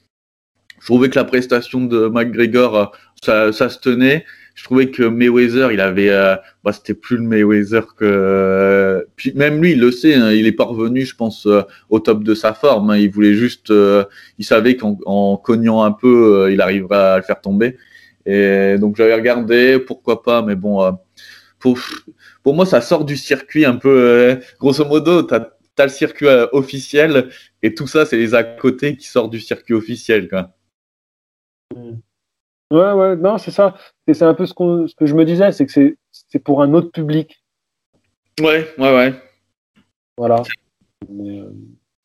[0.79, 4.23] Je trouvais que la prestation de McGregor, ça, ça se tenait
[4.59, 6.35] je trouvais que Mayweather, il avait, euh,
[6.65, 9.07] bah, c'était plus le Mayweather que.
[9.15, 12.25] puis même lui, il le sait, hein, il est parvenu, je pense, euh, au top
[12.25, 12.89] de sa forme.
[12.89, 12.97] Hein.
[12.97, 14.03] il voulait juste, euh,
[14.37, 17.77] il savait qu'en cognant un peu, il arriverait à le faire tomber.
[18.25, 20.97] Et donc j'avais regardé, pourquoi pas, mais bon,
[21.59, 21.77] pour,
[22.43, 24.39] pour moi, ça sort du circuit un peu.
[24.59, 27.29] grosso modo, t'as as le circuit officiel
[27.61, 30.53] et tout ça, c'est les à côté qui sortent du circuit officiel, quoi.
[31.75, 31.99] Mm.
[32.71, 33.75] Ouais, ouais, non, c'est ça.
[34.07, 36.91] C'est un peu ce, ce, que je me disais, c'est que c'est pour un autre
[36.91, 37.43] public.
[38.39, 39.13] Ouais, ouais, ouais.
[40.17, 40.43] Voilà.
[41.09, 41.51] Euh,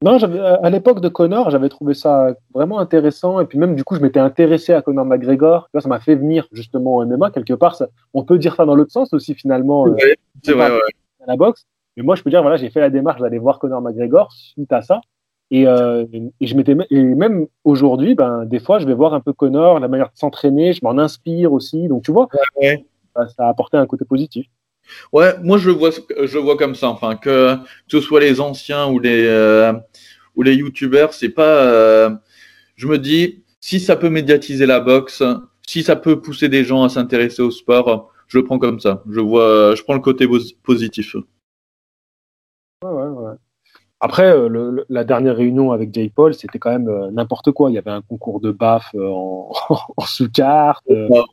[0.04, 3.40] non, à l'époque de Connor, j'avais trouvé ça vraiment intéressant.
[3.40, 5.70] Et puis même, du coup, je m'étais intéressé à Connor McGregor.
[5.78, 7.30] Ça m'a fait venir justement au MMA.
[7.30, 7.82] Quelque part,
[8.12, 9.88] on peut dire ça dans l'autre sens aussi, finalement.
[9.88, 9.96] Euh,
[10.42, 10.78] c'est vrai, ouais.
[11.22, 11.64] À la boxe.
[11.96, 14.72] Mais moi, je peux dire, voilà, j'ai fait la démarche d'aller voir Connor McGregor suite
[14.74, 15.00] à ça.
[15.50, 19.20] Et, euh, et, je m'étais et même aujourd'hui, ben des fois, je vais voir un
[19.20, 21.88] peu Connor, la manière de s'entraîner, je m'en inspire aussi.
[21.88, 22.28] Donc tu vois,
[22.60, 22.84] ouais.
[23.16, 24.46] ça, ça, a apporté un côté positif.
[25.12, 26.88] Ouais, moi je le vois, je le vois comme ça.
[26.88, 29.72] Enfin, que, que ce soit les anciens ou les euh,
[30.36, 31.62] ou les youtubeurs, c'est pas.
[31.64, 32.10] Euh,
[32.76, 35.22] je me dis, si ça peut médiatiser la boxe,
[35.66, 39.02] si ça peut pousser des gens à s'intéresser au sport, je le prends comme ça.
[39.10, 40.26] Je vois, je prends le côté
[40.62, 41.16] positif.
[42.82, 43.34] Ouais, ouais, ouais.
[44.04, 47.70] Après, euh, la dernière réunion avec Jay Paul, c'était quand même euh, n'importe quoi.
[47.70, 49.50] Il y avait un concours de baf en,
[50.04, 50.84] sous-carte.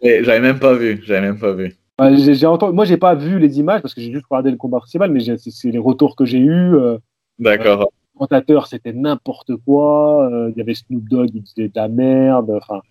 [0.02, 1.02] J'avais même pas vu.
[1.04, 1.76] J'avais même pas vu.
[2.00, 4.80] J'ai entendu, moi, j'ai pas vu les images parce que j'ai juste regardé le combat
[4.80, 6.76] principal, mais c'est les retours que j'ai eus.
[7.40, 7.80] D'accord.
[7.82, 10.30] le commentateur, c'était n'importe quoi.
[10.50, 12.52] Il y avait Snoop Dogg, il disait de la merde.
[12.52, 12.82] Enfin,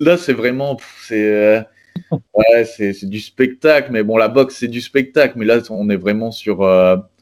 [0.00, 1.66] là, c'est vraiment, c'est,
[2.12, 3.90] ouais, c'est du spectacle.
[3.92, 5.38] Mais bon, la boxe, c'est du spectacle.
[5.38, 6.62] Mais là, on est vraiment sur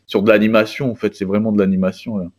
[0.07, 1.15] sur de l'animation, en fait.
[1.15, 2.31] C'est vraiment de l'animation.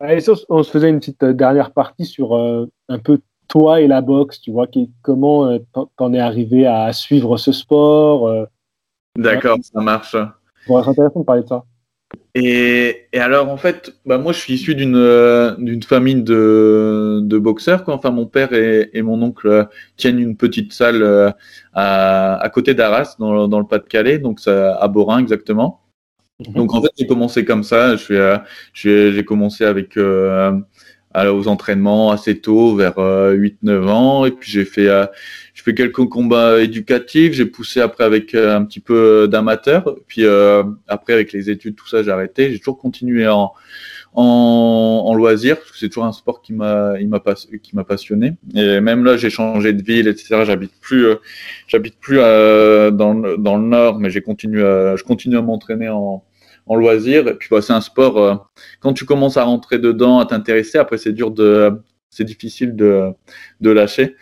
[0.00, 4.00] on se faisait une petite euh, dernière partie sur euh, un peu toi et la
[4.00, 5.58] boxe, tu vois, qui, comment euh,
[5.96, 8.48] t'en es arrivé à suivre ce sport.
[9.16, 10.16] D'accord, ça marche.
[10.66, 11.64] Bon, c'est intéressant de parler de ça.
[12.34, 17.38] Et, alors, en fait, bah, moi, je suis issu d'une euh, d'une famille de, de
[17.38, 17.84] boxeurs.
[17.84, 17.94] Quoi.
[17.94, 19.64] Enfin, mon père et, et mon oncle euh,
[19.96, 21.30] tiennent une petite salle euh,
[21.72, 25.80] à, à côté d'Arras, dans, dans le Pas-de-Calais, donc ça, à Borin exactement.
[26.40, 26.54] Mhm.
[26.54, 27.96] Donc, en fait, j'ai commencé comme ça.
[27.96, 28.38] Je
[28.72, 29.96] j'ai commencé avec
[31.14, 34.88] aux entraînements assez tôt, vers 8-9 ans, et puis j'ai fait
[35.54, 40.24] je fais quelques combats éducatifs, j'ai poussé après avec euh, un petit peu d'amateur, puis
[40.24, 42.50] euh, après avec les études, tout ça, j'ai arrêté.
[42.50, 43.52] J'ai toujours continué en,
[44.14, 47.22] en, en loisir, parce que c'est toujours un sport qui m'a il m'a
[47.62, 48.34] qui m'a passionné.
[48.54, 50.42] Et même là, j'ai changé de ville, etc.
[50.44, 51.16] J'habite plus euh,
[51.68, 56.24] j'habite plus dans, dans le nord, mais j'ai continué je continue à m'entraîner en
[56.66, 57.28] en loisir.
[57.28, 58.50] Et puis bah, c'est un sport.
[58.80, 61.72] quand tu commences à rentrer dedans, à t'intéresser, après c'est dur de,
[62.10, 63.10] c'est difficile de
[63.60, 64.16] de lâcher.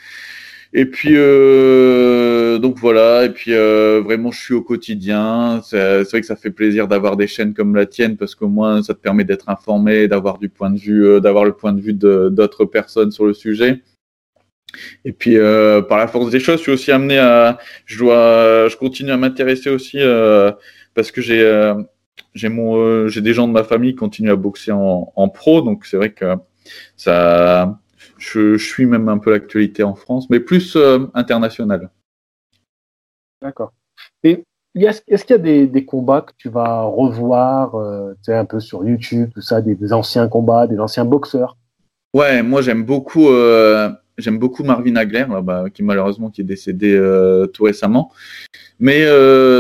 [0.75, 5.61] Et puis euh, donc voilà, et puis euh, vraiment je suis au quotidien.
[5.65, 8.83] C'est vrai que ça fait plaisir d'avoir des chaînes comme la tienne parce qu'au moins
[8.83, 11.81] ça te permet d'être informé, d'avoir du point de vue, euh, d'avoir le point de
[11.81, 13.83] vue d'autres personnes sur le sujet.
[15.05, 18.69] Et puis euh, par la force des choses, je suis aussi amené à, je dois,
[18.69, 20.53] je continue à m'intéresser aussi euh,
[20.95, 21.43] parce que j'ai
[22.35, 25.63] j'ai mon j'ai des gens de ma famille qui continuent à boxer en, en pro,
[25.63, 26.37] donc c'est vrai que
[26.97, 27.79] ça
[28.23, 31.91] je, suis même un peu l'actualité en France, mais plus euh, internationale.
[33.41, 33.73] D'accord.
[34.23, 34.45] Et
[34.75, 38.61] est-ce qu'il y a des, combats que tu vas revoir, euh, tu sais, un peu
[38.61, 41.57] sur YouTube, tout ça, des, anciens combats, des anciens boxeurs?
[42.15, 47.01] Ouais, moi j'aime beaucoup, euh, j'aime beaucoup Marvin Hagler, bah, qui malheureusement qui est décédé
[47.53, 48.13] tout récemment.
[48.79, 49.05] Mais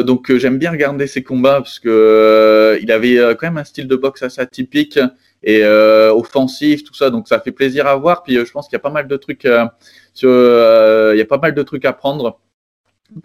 [0.04, 3.96] donc j'aime bien regarder ses combats parce que il avait quand même un style de
[3.96, 4.98] boxe assez atypique
[5.42, 7.10] et euh, offensif, tout ça.
[7.10, 8.22] Donc ça fait plaisir à voir.
[8.22, 9.66] Puis euh, je pense qu'il y a pas mal de trucs, euh,
[10.14, 12.40] sur, il y a pas mal de trucs à prendre.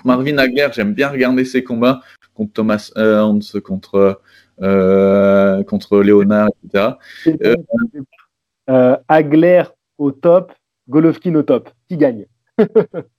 [0.03, 2.01] Marvin Hagler, j'aime bien regarder ses combats
[2.33, 4.21] contre Thomas Hans, contre
[4.59, 6.89] contre Léonard, etc.
[9.07, 9.63] Hagler
[9.97, 10.51] au top,
[10.89, 11.69] Golovkin au top.
[11.89, 12.25] Qui gagne?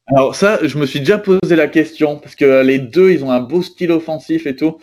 [0.07, 3.31] Alors ça, je me suis déjà posé la question parce que les deux, ils ont
[3.31, 4.79] un beau style offensif et tout.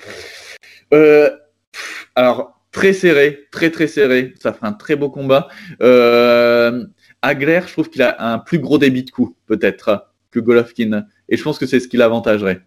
[2.16, 4.34] alors très serré, très très serré.
[4.40, 5.48] Ça fera un très beau combat.
[5.82, 6.86] Euh,
[7.22, 11.06] Agler, je trouve qu'il a un plus gros débit de coups, peut-être, que Golovkin.
[11.30, 12.62] Et je pense que c'est ce qui l'avantagerait.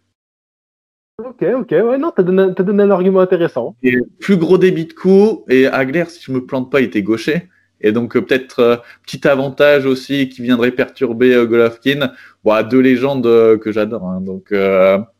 [1.23, 3.77] Ok, ok, ouais, non, t'as donné, as donné un argument intéressant.
[3.83, 7.03] Et plus gros débit de coups, et Agler, si je me plante pas, il était
[7.03, 7.49] gaucher.
[7.81, 12.13] Et donc euh, peut-être euh, petit avantage aussi qui viendrait perturber Golovkin.
[12.45, 13.25] Bon, deux légendes
[13.59, 14.53] que j'adore, hein, donc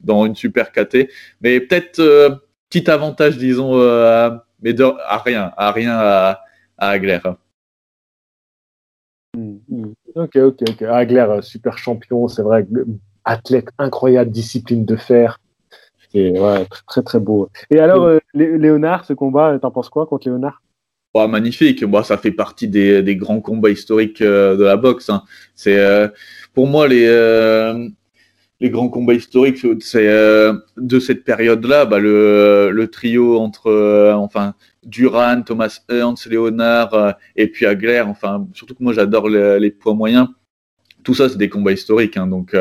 [0.01, 1.09] dans une super KT.
[1.41, 2.41] Mais peut-être
[2.71, 3.77] petit avantage, disons,
[4.63, 6.41] mais de, à rien, à rien à,
[6.79, 7.19] à Agler.
[9.37, 9.93] Hmm, hmm.
[10.15, 10.83] Ok, ok, ok.
[10.83, 12.67] Agler, euh, super champion, c'est vrai,
[13.25, 15.41] athlète incroyable, discipline de fer.
[16.11, 17.51] C'est ouais, très, très beau.
[17.71, 20.63] Et alors, euh, Léonard, ce combat, t'en penses quoi contre Léonard?
[21.15, 21.83] Oh, Magnifique.
[21.83, 25.11] Moi, ça fait partie des, grands combats historiques euh, de la boxe.
[25.11, 25.23] Hein.
[25.55, 25.79] C'est
[26.55, 27.07] pour moi les
[28.61, 34.13] les grands combats historiques, c'est euh, de cette période-là, bah, le, le, trio entre euh,
[34.15, 34.55] enfin
[34.85, 38.01] Duran, Thomas Ernst, Léonard euh, et puis Agler.
[38.01, 40.29] Enfin, surtout que moi j'adore les, poids moyens.
[41.05, 42.17] Tout ça, c'est des combats historiques.
[42.17, 42.55] Hein, donc,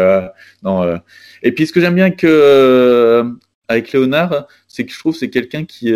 [0.64, 1.00] non,
[1.42, 3.24] Et puis, ce que j'aime bien que
[3.68, 5.92] avec Léonard, c'est que je trouve c'est quelqu'un qui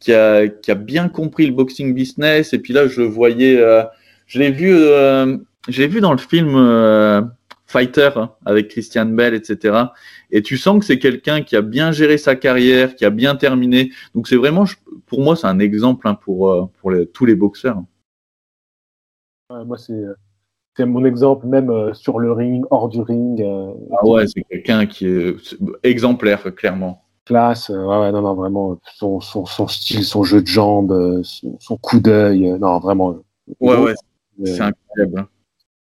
[0.00, 2.52] qui a, qui a bien compris le boxing business.
[2.52, 3.56] Et puis là, je voyais,
[4.26, 4.74] je l'ai vu,
[5.68, 7.30] j'ai vu dans le film
[7.70, 9.84] fighter hein, avec Christian Bell, etc.
[10.30, 13.36] Et tu sens que c'est quelqu'un qui a bien géré sa carrière, qui a bien
[13.36, 13.90] terminé.
[14.14, 14.64] Donc c'est vraiment,
[15.06, 17.82] pour moi, c'est un exemple hein, pour, euh, tous les boxeurs.
[19.50, 20.04] moi, c'est
[20.76, 23.42] c'est mon exemple même euh, sur le ring, hors du ring.
[23.42, 25.36] Euh, ah ouais, c'est quelqu'un qui est
[25.82, 27.04] exemplaire, clairement.
[27.30, 31.22] Classe, ouais, ouais, non, non, vraiment, son, son, son, style, son jeu de jambes,
[31.60, 33.20] son, coup d'œil, non, vraiment.
[33.60, 33.94] Ouais, ouais,
[34.44, 35.28] c'est incroyable.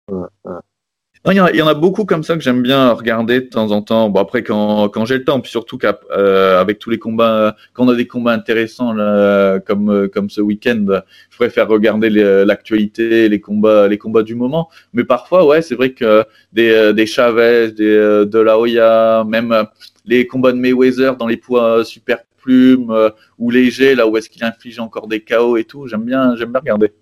[0.08, 1.32] Ouais, ouais.
[1.32, 3.40] il, y en a, il y en a beaucoup comme ça que j'aime bien regarder
[3.40, 4.08] de temps en temps.
[4.08, 7.86] Bon après quand, quand j'ai le temps, puis surtout qu'avec euh, tous les combats, quand
[7.86, 10.84] on a des combats intéressants là, comme euh, comme ce week-end,
[11.30, 12.08] je préfère regarder
[12.44, 14.68] l'actualité, les combats, les combats du moment.
[14.92, 19.66] Mais parfois, ouais, c'est vrai que des, euh, des Chavez, des de la Hoya, même
[20.04, 22.92] les combats de Mayweather dans les poids super plumes
[23.38, 26.50] ou légers, là où est-ce qu'il inflige encore des chaos et tout, j'aime bien, j'aime
[26.50, 26.92] bien regarder.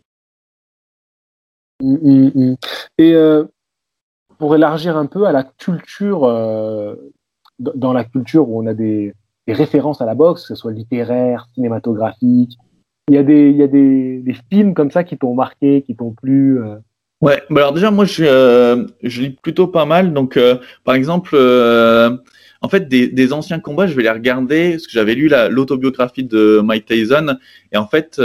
[1.83, 2.57] Mm, mm, mm.
[2.99, 3.15] Et
[4.41, 6.97] pour élargir un peu à la culture, euh,
[7.59, 9.15] dans la culture où on a des,
[9.47, 12.57] références à la boxe, que ce soit littéraire, cinématographique,
[13.09, 15.95] il y a des, il y a des, films comme ça qui t'ont marqué, qui
[15.95, 16.77] t'ont plu euh?
[17.21, 20.39] Ouais, bah alors déjà moi je, euh, je lis plutôt pas mal, donc
[20.85, 21.37] par exemple
[22.61, 26.25] en fait des, des, anciens combats je vais les regarder parce que j'avais lu l'autobiographie
[26.25, 27.37] de Mike Tyson
[27.73, 28.21] et en fait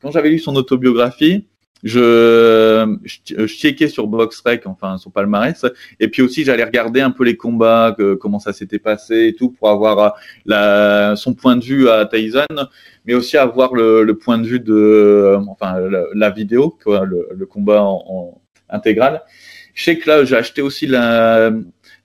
[0.00, 1.44] quand j'avais lu son autobiographie
[1.84, 5.64] je, je, checkais sur BoxRec, enfin son palmarès,
[6.00, 9.50] et puis aussi j'allais regarder un peu les combats, comment ça s'était passé et tout,
[9.50, 10.08] pour avoir euh,
[10.46, 12.46] la, son point de vue à Tyson,
[13.04, 15.76] mais aussi avoir le, le point de vue de, euh, enfin
[16.14, 18.40] la, vidéo, quoi, le, le combat en, en,
[18.70, 19.22] intégral.
[19.74, 21.52] Je sais que là j'ai acheté aussi la,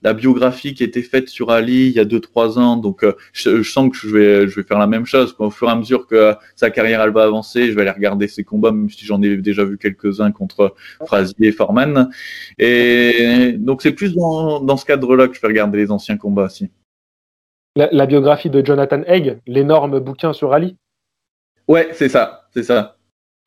[0.04, 2.76] la biographie qui a été faite sur Ali il y a 2-3 ans.
[2.76, 5.34] Donc, euh, je, sens que je vais, je vais faire la même chose.
[5.38, 8.28] Au fur et à mesure que sa carrière elle va avancer, je vais aller regarder
[8.28, 10.74] ses combats, même si j'en ai déjà vu quelques-uns contre
[11.06, 12.10] Frazier et Foreman.
[12.58, 16.44] Et donc, c'est plus dans, dans ce cadre-là que je vais regarder les anciens combats
[16.44, 16.70] aussi.
[17.76, 20.76] La, biographie de Jonathan Haig, l'énorme bouquin sur Ali
[21.66, 22.98] Ouais, c'est ça, c'est ça.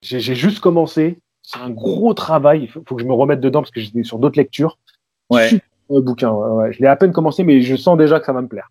[0.01, 1.19] J'ai juste commencé.
[1.43, 2.63] C'est un gros travail.
[2.63, 4.79] Il faut, que je me remette dedans parce que j'étais sur d'autres lectures.
[5.29, 6.31] Ouais bouquin.
[6.31, 8.69] Ouais, Je l'ai à peine commencé, mais je sens déjà que ça va me plaire.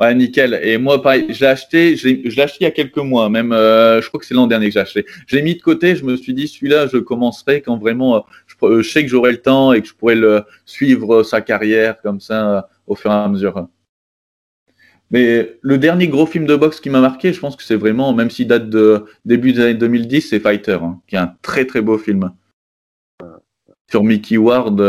[0.00, 0.58] Ouais, nickel.
[0.62, 3.52] Et moi, pareil, je l'ai acheté, je l'ai acheté il y a quelques mois, même,
[3.52, 5.04] euh, je crois que c'est l'an dernier que j'ai acheté.
[5.26, 8.80] Je l'ai mis de côté, je me suis dit, celui-là, je commencerai quand vraiment, euh,
[8.80, 12.18] je, sais que j'aurai le temps et que je pourrai le suivre sa carrière comme
[12.18, 13.68] ça, euh, au fur et à mesure.
[15.10, 18.14] Mais le dernier gros film de boxe qui m'a marqué, je pense que c'est vraiment,
[18.14, 21.66] même s'il date de début des années 2010, c'est Fighter, hein, qui est un très
[21.66, 22.32] très beau film.
[23.90, 24.80] Sur Mickey Ward,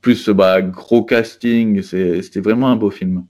[0.00, 3.26] plus bah, gros casting, c'était vraiment un beau film.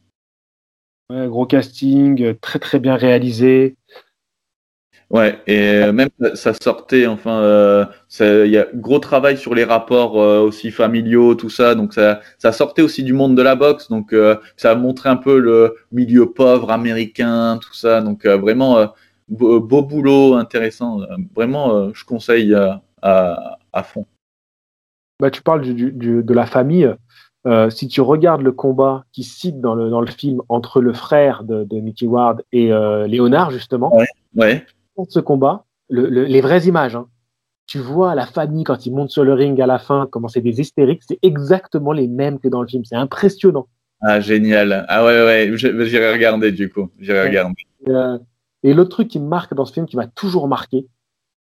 [1.11, 3.77] Ouais, gros casting, très très bien réalisé.
[5.09, 7.87] Ouais, et même ça sortait, enfin, euh,
[8.21, 12.21] il y a gros travail sur les rapports euh, aussi familiaux, tout ça, donc ça,
[12.39, 15.39] ça sortait aussi du monde de la boxe, donc euh, ça a montré un peu
[15.39, 18.93] le milieu pauvre américain, tout ça, donc vraiment
[19.29, 21.01] beau, boulot, intéressant,
[21.37, 22.53] vraiment, je conseille
[23.01, 24.07] à, à fond
[25.21, 26.95] bah, tu parles du, du, de la famille.
[27.47, 30.93] Euh, si tu regardes le combat qui cite dans le, dans le film entre le
[30.93, 34.67] frère de, de Mickey Ward et euh, Léonard, justement, ouais, ouais.
[35.09, 37.07] ce combat, le, le, les vraies images, hein,
[37.69, 40.41] tu vois la famille quand ils montent sur le ring à la fin, comment c'est
[40.41, 42.85] des hystériques, c'est exactement les mêmes que dans le film.
[42.85, 43.69] C'est impressionnant.
[44.01, 44.85] Ah, génial.
[44.89, 46.91] Ah ouais, ouais, j'irai regarder du coup.
[46.99, 47.29] J'irai ouais.
[47.29, 47.55] regarder.
[47.87, 48.19] Euh,
[48.64, 50.89] et l'autre truc qui me marque dans ce film, qui m'a toujours marqué,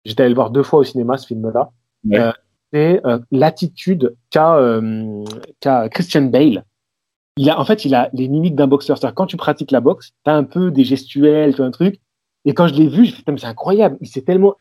[0.04, 1.72] j'étais allé le voir deux fois au cinéma, ce film-là,
[2.10, 2.20] ouais.
[2.20, 2.32] Euh,
[2.74, 5.24] c'est euh, l'attitude euh,
[5.60, 6.66] qu'a Christian Bale.
[7.38, 8.98] Il a, en fait, il a les mimiques d'un boxeur.
[8.98, 11.72] C'est-à-dire, quand tu pratiques la boxe, tu as un peu des gestuels, tu as un
[11.72, 12.00] truc.
[12.46, 13.98] Et quand je l'ai vu, je me c'est incroyable.
[14.02, 14.56] Il s'est tellement.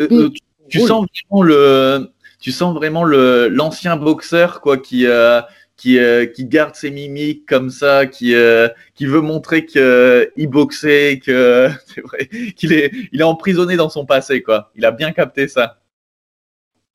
[0.00, 0.30] Euh,
[0.68, 5.06] tu, sens vraiment le, tu sens vraiment le, l'ancien boxeur, quoi, qui,
[5.76, 5.98] qui,
[6.34, 8.34] qui garde ses mimiques comme ça, qui,
[8.94, 14.04] qui veut montrer qu'il boxait, que, c'est vrai, qu'il est, il est emprisonné dans son
[14.04, 14.70] passé, quoi.
[14.74, 15.81] Il a bien capté ça.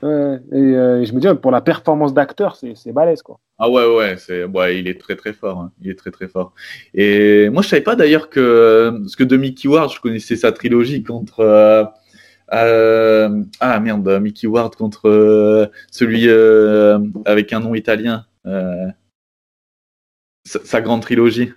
[0.04, 3.40] Ouais, et, euh, je me dis, pour la performance d'acteur, c'est balèze, quoi.
[3.58, 5.60] Ah ouais, ouais, c'est, ouais, il est très très fort.
[5.60, 5.72] Hein.
[5.82, 6.54] Il est très très fort.
[6.94, 10.52] Et moi, je savais pas d'ailleurs que, parce que de Mickey Ward, je connaissais sa
[10.52, 11.40] trilogie contre.
[11.40, 11.84] Euh,
[12.54, 18.26] euh, ah merde, Mickey Ward contre euh, celui euh, avec un nom italien.
[20.46, 21.52] Sa, sa, grande trilogie.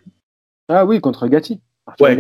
[0.69, 1.61] Ah oui, contre Gatti.
[1.99, 2.19] Ouais,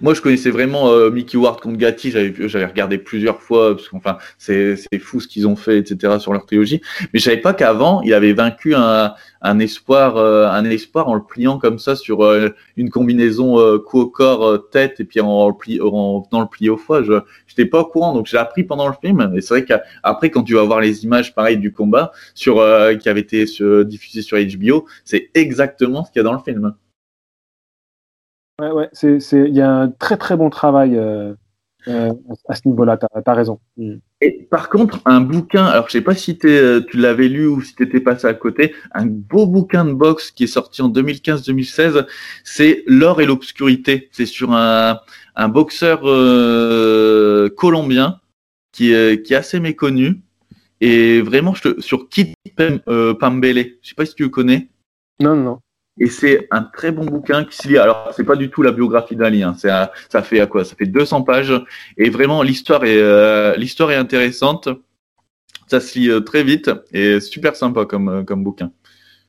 [0.00, 3.88] moi je connaissais vraiment euh, Mickey Ward contre Gatti, j'avais j'avais regardé plusieurs fois parce
[3.88, 6.80] qu'enfin c'est c'est fou ce qu'ils ont fait etc sur leur trilogie,
[7.12, 11.14] mais je savais pas qu'avant il avait vaincu un un espoir euh, un espoir en
[11.14, 15.04] le pliant comme ça sur euh, une combinaison euh, cou au corps euh, tête et
[15.04, 18.14] puis en, en, pli, en venant le plier au foie, je j'étais pas au courant
[18.14, 19.32] donc j'ai appris pendant le film.
[19.36, 22.56] Et c'est vrai qu'après quand tu vas voir les images pareil du combat sur
[23.00, 23.44] qui avait été
[23.84, 26.74] diffusé sur HBO, c'est exactement ce qu'il y a dans le film.
[28.60, 31.32] Ouais, ouais, c'est, c'est, il y a un très très bon travail euh,
[31.86, 32.12] euh,
[32.48, 32.96] à ce niveau-là.
[32.96, 33.60] T'as, as raison.
[33.76, 33.96] Mm.
[34.20, 35.64] Et par contre, un bouquin.
[35.64, 36.48] Alors, je sais pas si tu
[36.94, 38.74] l'avais lu ou si t'étais passé à côté.
[38.92, 42.06] Un beau bouquin de boxe qui est sorti en 2015-2016.
[42.42, 44.08] C'est l'or et l'obscurité.
[44.10, 44.98] C'est sur un,
[45.36, 48.20] un boxeur euh, colombien
[48.72, 50.20] qui est, qui est assez méconnu
[50.80, 54.68] Et vraiment, je sur Kit Pambele, je sais pas si tu le connais.
[55.20, 55.60] Non, non, non.
[56.00, 57.78] Et c'est un très bon bouquin qui se lit.
[57.78, 59.42] Alors, c'est pas du tout la biographie d'Ali.
[59.42, 59.54] Hein.
[59.56, 61.52] ça fait à quoi Ça fait 200 pages.
[61.96, 64.68] Et vraiment, l'histoire est, l'histoire est intéressante.
[65.66, 68.70] Ça se lit très vite et super sympa comme, comme bouquin.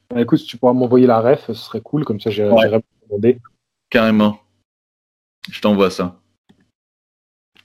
[0.10, 2.06] Bah, écoute, si tu pourras m'envoyer la ref, ce serait cool.
[2.06, 2.82] Comme ça, j'irai ouais.
[3.08, 3.40] demander.
[3.90, 4.40] Carrément.
[5.52, 6.20] Je t'envoie ça.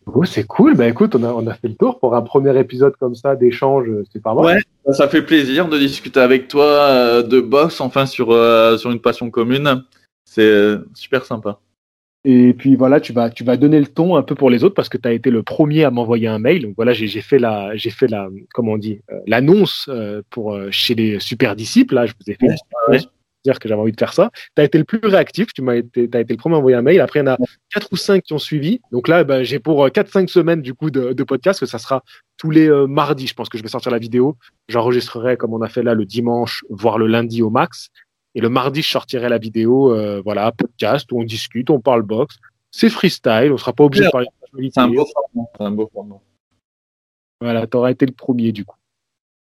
[0.07, 0.77] Oh, c'est cool.
[0.77, 3.37] Bah écoute, on a, on a fait le tour pour un premier épisode comme ça
[3.37, 3.87] d'échange.
[4.13, 4.63] C'est pas mal.
[4.85, 8.91] Ouais, ça fait plaisir de discuter avec toi euh, de boxe, enfin sur, euh, sur
[8.91, 9.85] une passion commune.
[10.25, 11.59] C'est euh, super sympa.
[12.27, 14.75] Et puis voilà, tu vas, tu vas donner le ton un peu pour les autres
[14.75, 16.63] parce que tu as été le premier à m'envoyer un mail.
[16.63, 19.91] Donc voilà, j'ai fait la, j'ai fait la, comment on dit, l'annonce
[20.31, 21.95] pour chez les super disciples.
[21.95, 23.05] Là, je vous ai fait
[23.45, 24.31] dire que j'avais envie de faire ça.
[24.57, 26.77] Tu as été le plus réactif, tu m'as été, as été le premier à envoyer
[26.77, 27.01] un mail.
[27.01, 27.39] Après, il y en a
[27.73, 28.81] quatre ou cinq qui ont suivi.
[28.91, 32.03] Donc là, ben, j'ai pour 4-5 semaines du coup de, de, podcast, que ça sera
[32.37, 33.27] tous les euh, mardis.
[33.27, 34.37] Je pense que je vais sortir la vidéo.
[34.69, 37.91] J'enregistrerai comme on a fait là le dimanche, voire le lundi au max.
[38.35, 42.03] Et le mardi, je sortirai la vidéo, euh, voilà, podcast où on discute, on parle
[42.03, 42.37] boxe.
[42.73, 44.27] C'est freestyle, on sera pas obligé de parler
[44.73, 45.49] C'est un beau format.
[45.61, 46.21] Un beau format.
[47.41, 48.77] Voilà, tu auras été le premier du coup.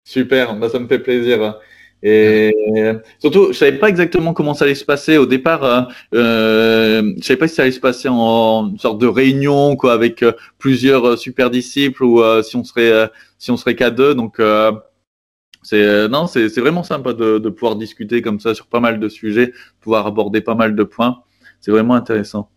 [0.04, 1.60] Super, bah, ça me fait plaisir.
[2.06, 2.54] Et
[3.20, 5.64] surtout, je savais pas exactement comment ça allait se passer au départ.
[5.64, 5.82] Euh,
[6.14, 10.22] euh, je savais pas si ça allait se passer en sorte de réunion, quoi, avec
[10.22, 14.14] euh, plusieurs euh, super disciples ou si on serait si on serait qu'à deux.
[14.16, 14.42] Donc
[15.62, 19.54] c'est non, c'est vraiment sympa de, pouvoir discuter comme ça sur pas mal de sujets,
[19.80, 21.24] pouvoir aborder pas mal de points.
[21.62, 22.50] C'est vraiment intéressant.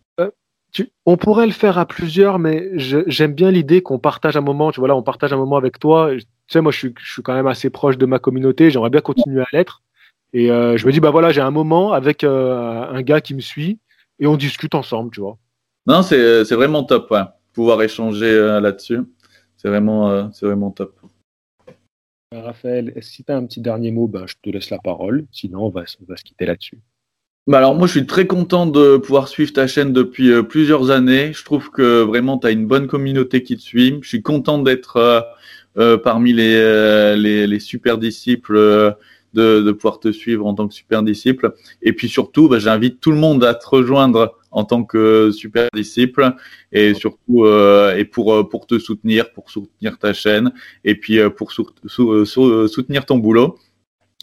[1.06, 4.72] On pourrait le faire à plusieurs, mais j'aime bien l'idée qu'on partage un moment.
[4.72, 6.10] Tu vois là, on partage un moment avec toi
[6.52, 8.70] sais, moi, je suis, je suis quand même assez proche de ma communauté.
[8.70, 9.82] J'aimerais bien continuer à l'être.
[10.32, 13.34] Et euh, je me dis, bah voilà, j'ai un moment avec euh, un gars qui
[13.34, 13.78] me suit
[14.18, 15.38] et on discute ensemble, tu vois.
[15.86, 17.22] Non, c'est vraiment top, ouais.
[17.52, 19.00] pouvoir échanger euh, là-dessus.
[19.56, 21.00] C'est vraiment, c'est vraiment top.
[22.32, 25.24] Raphaël, si tu as un petit dernier mot, bah, je te laisse la parole.
[25.32, 26.78] Sinon, on va, on va se quitter là-dessus.
[27.46, 31.32] Bah alors moi je suis très content de pouvoir suivre ta chaîne depuis plusieurs années.
[31.32, 34.00] Je trouve que vraiment tu as une bonne communauté qui te suit.
[34.02, 35.20] Je suis content d'être euh,
[36.02, 38.90] parmi les, euh, les, les, super disciples euh,
[39.34, 41.54] de, de, pouvoir te suivre en tant que super disciple.
[41.82, 45.68] Et puis surtout, bah, j'invite tout le monde à te rejoindre en tant que super
[45.74, 46.34] disciple
[46.72, 50.52] et surtout euh, et pour pour te soutenir, pour soutenir ta chaîne
[50.84, 53.58] et puis pour soutenir ton boulot.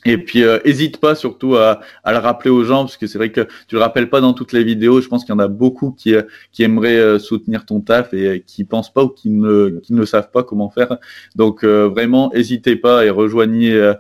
[0.06, 3.18] Et puis, euh, hésite pas surtout à, à, le rappeler aux gens, parce que c'est
[3.18, 5.02] vrai que tu le rappelles pas dans toutes les vidéos.
[5.02, 8.14] Je pense qu'il y en a beaucoup qui, euh, qui aimeraient euh, soutenir ton taf
[8.14, 10.98] et qui pensent pas ou qui ne, qui ne savent pas comment faire.
[11.36, 13.94] Donc, vraiment, hésitez pas et rejoignez,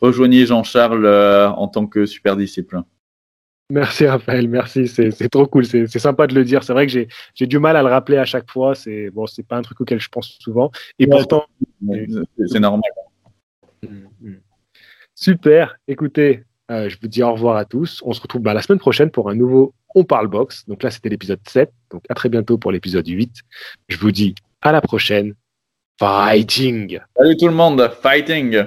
[0.00, 2.82] rejoignez Jean-Charles en tant que super disciple.
[3.70, 6.62] Merci Raphaël, merci, c'est trop cool, c'est sympa de le dire.
[6.62, 6.92] C'est vrai que
[7.34, 8.74] j'ai du mal à le rappeler à chaque fois.
[8.74, 10.70] C'est bon, c'est pas un truc auquel je pense souvent.
[10.98, 11.46] Et pourtant,
[12.46, 12.90] c'est normal.
[13.82, 13.88] Mmh,
[14.20, 14.34] mmh.
[15.22, 15.76] Super.
[15.86, 16.42] Écoutez,
[16.72, 18.02] euh, je vous dis au revoir à tous.
[18.04, 20.66] On se retrouve bah, la semaine prochaine pour un nouveau On parle box.
[20.66, 21.70] Donc là, c'était l'épisode 7.
[21.92, 23.30] Donc à très bientôt pour l'épisode 8.
[23.86, 25.34] Je vous dis à la prochaine.
[26.00, 26.98] Fighting.
[27.16, 27.88] Salut tout le monde.
[28.02, 28.64] Fighting.